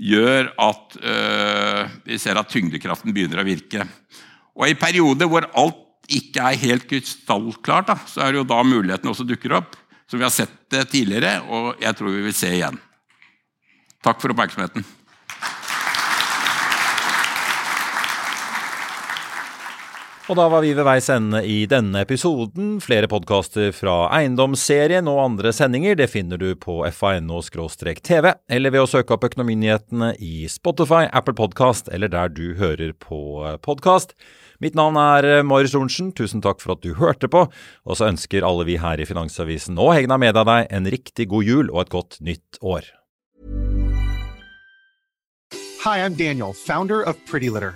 gjør 0.01 0.49
at 0.59 0.97
øh, 0.99 1.93
vi 2.07 2.19
ser 2.19 2.39
at 2.39 2.51
tyngdekraften 2.51 3.13
begynner 3.15 3.41
å 3.41 3.47
virke. 3.47 3.85
Og 4.55 4.67
I 4.69 4.79
perioder 4.79 5.29
hvor 5.31 5.47
alt 5.55 5.81
ikke 6.11 6.51
er 6.51 6.61
helt 6.61 6.85
krystallklart, 6.89 7.93
så 8.11 8.25
er 8.25 8.33
det 8.33 8.41
jo 8.43 8.49
da 8.49 8.59
mulighetene 8.65 9.13
også 9.13 9.25
dukker 9.27 9.57
opp. 9.61 9.77
Som 10.05 10.21
vi 10.21 10.27
har 10.27 10.33
sett 10.33 10.53
det 10.69 10.83
tidligere, 10.91 11.39
og 11.49 11.81
jeg 11.81 11.97
tror 11.97 12.13
vi 12.13 12.27
vil 12.27 12.35
se 12.37 12.51
igjen. 12.53 12.77
Takk 14.05 14.19
for 14.21 14.35
oppmerksomheten. 14.35 14.85
Og 20.25 20.33
da 20.39 20.47
var 20.49 20.63
vi 20.65 20.71
ved 20.73 20.87
veis 20.87 21.05
ende 21.13 21.37
i 21.45 21.67
denne 21.69 21.99
episoden. 22.01 22.79
Flere 22.81 23.05
podkaster 23.05 23.69
fra 23.77 24.07
Eiendomsserien 24.17 25.05
og 25.11 25.19
andre 25.21 25.51
sendinger 25.53 25.99
det 25.99 26.07
finner 26.09 26.41
du 26.41 26.47
på 26.57 26.79
fano-tv, 26.97 28.31
eller 28.49 28.73
ved 28.73 28.81
å 28.81 28.87
søke 28.89 29.13
opp 29.13 29.27
Økonominyhetene 29.29 30.15
i 30.17 30.49
Spotify, 30.49 31.03
Apple 31.13 31.37
Podkast 31.37 31.93
eller 31.93 32.09
der 32.09 32.33
du 32.33 32.55
hører 32.57 32.95
på 32.97 33.21
podkast. 33.61 34.17
Mitt 34.57 34.73
navn 34.73 34.97
er 34.97 35.45
Marius 35.45 35.77
Lorentzen, 35.77 36.09
tusen 36.17 36.41
takk 36.41 36.57
for 36.63 36.73
at 36.73 36.81
du 36.81 36.97
hørte 36.97 37.29
på, 37.29 37.45
og 37.85 37.93
så 37.93 38.09
ønsker 38.09 38.49
alle 38.49 38.65
vi 38.65 38.81
her 38.81 38.97
i 38.97 39.05
Finansavisen 39.05 39.77
og 39.77 39.93
Hegna 39.93 40.17
Media 40.17 40.41
deg 40.41 40.73
en 40.73 40.89
riktig 40.89 41.29
god 41.29 41.45
jul 41.45 41.69
og 41.69 41.83
et 41.85 41.93
godt 41.93 42.17
nytt 42.25 42.63
år. 42.65 42.89
Hi, 45.85 45.99
I'm 46.01 46.17
Daniel, 46.17 46.57
founder 46.57 47.03
of 47.05 47.13
Pretty 47.29 47.53
Litter. 47.53 47.75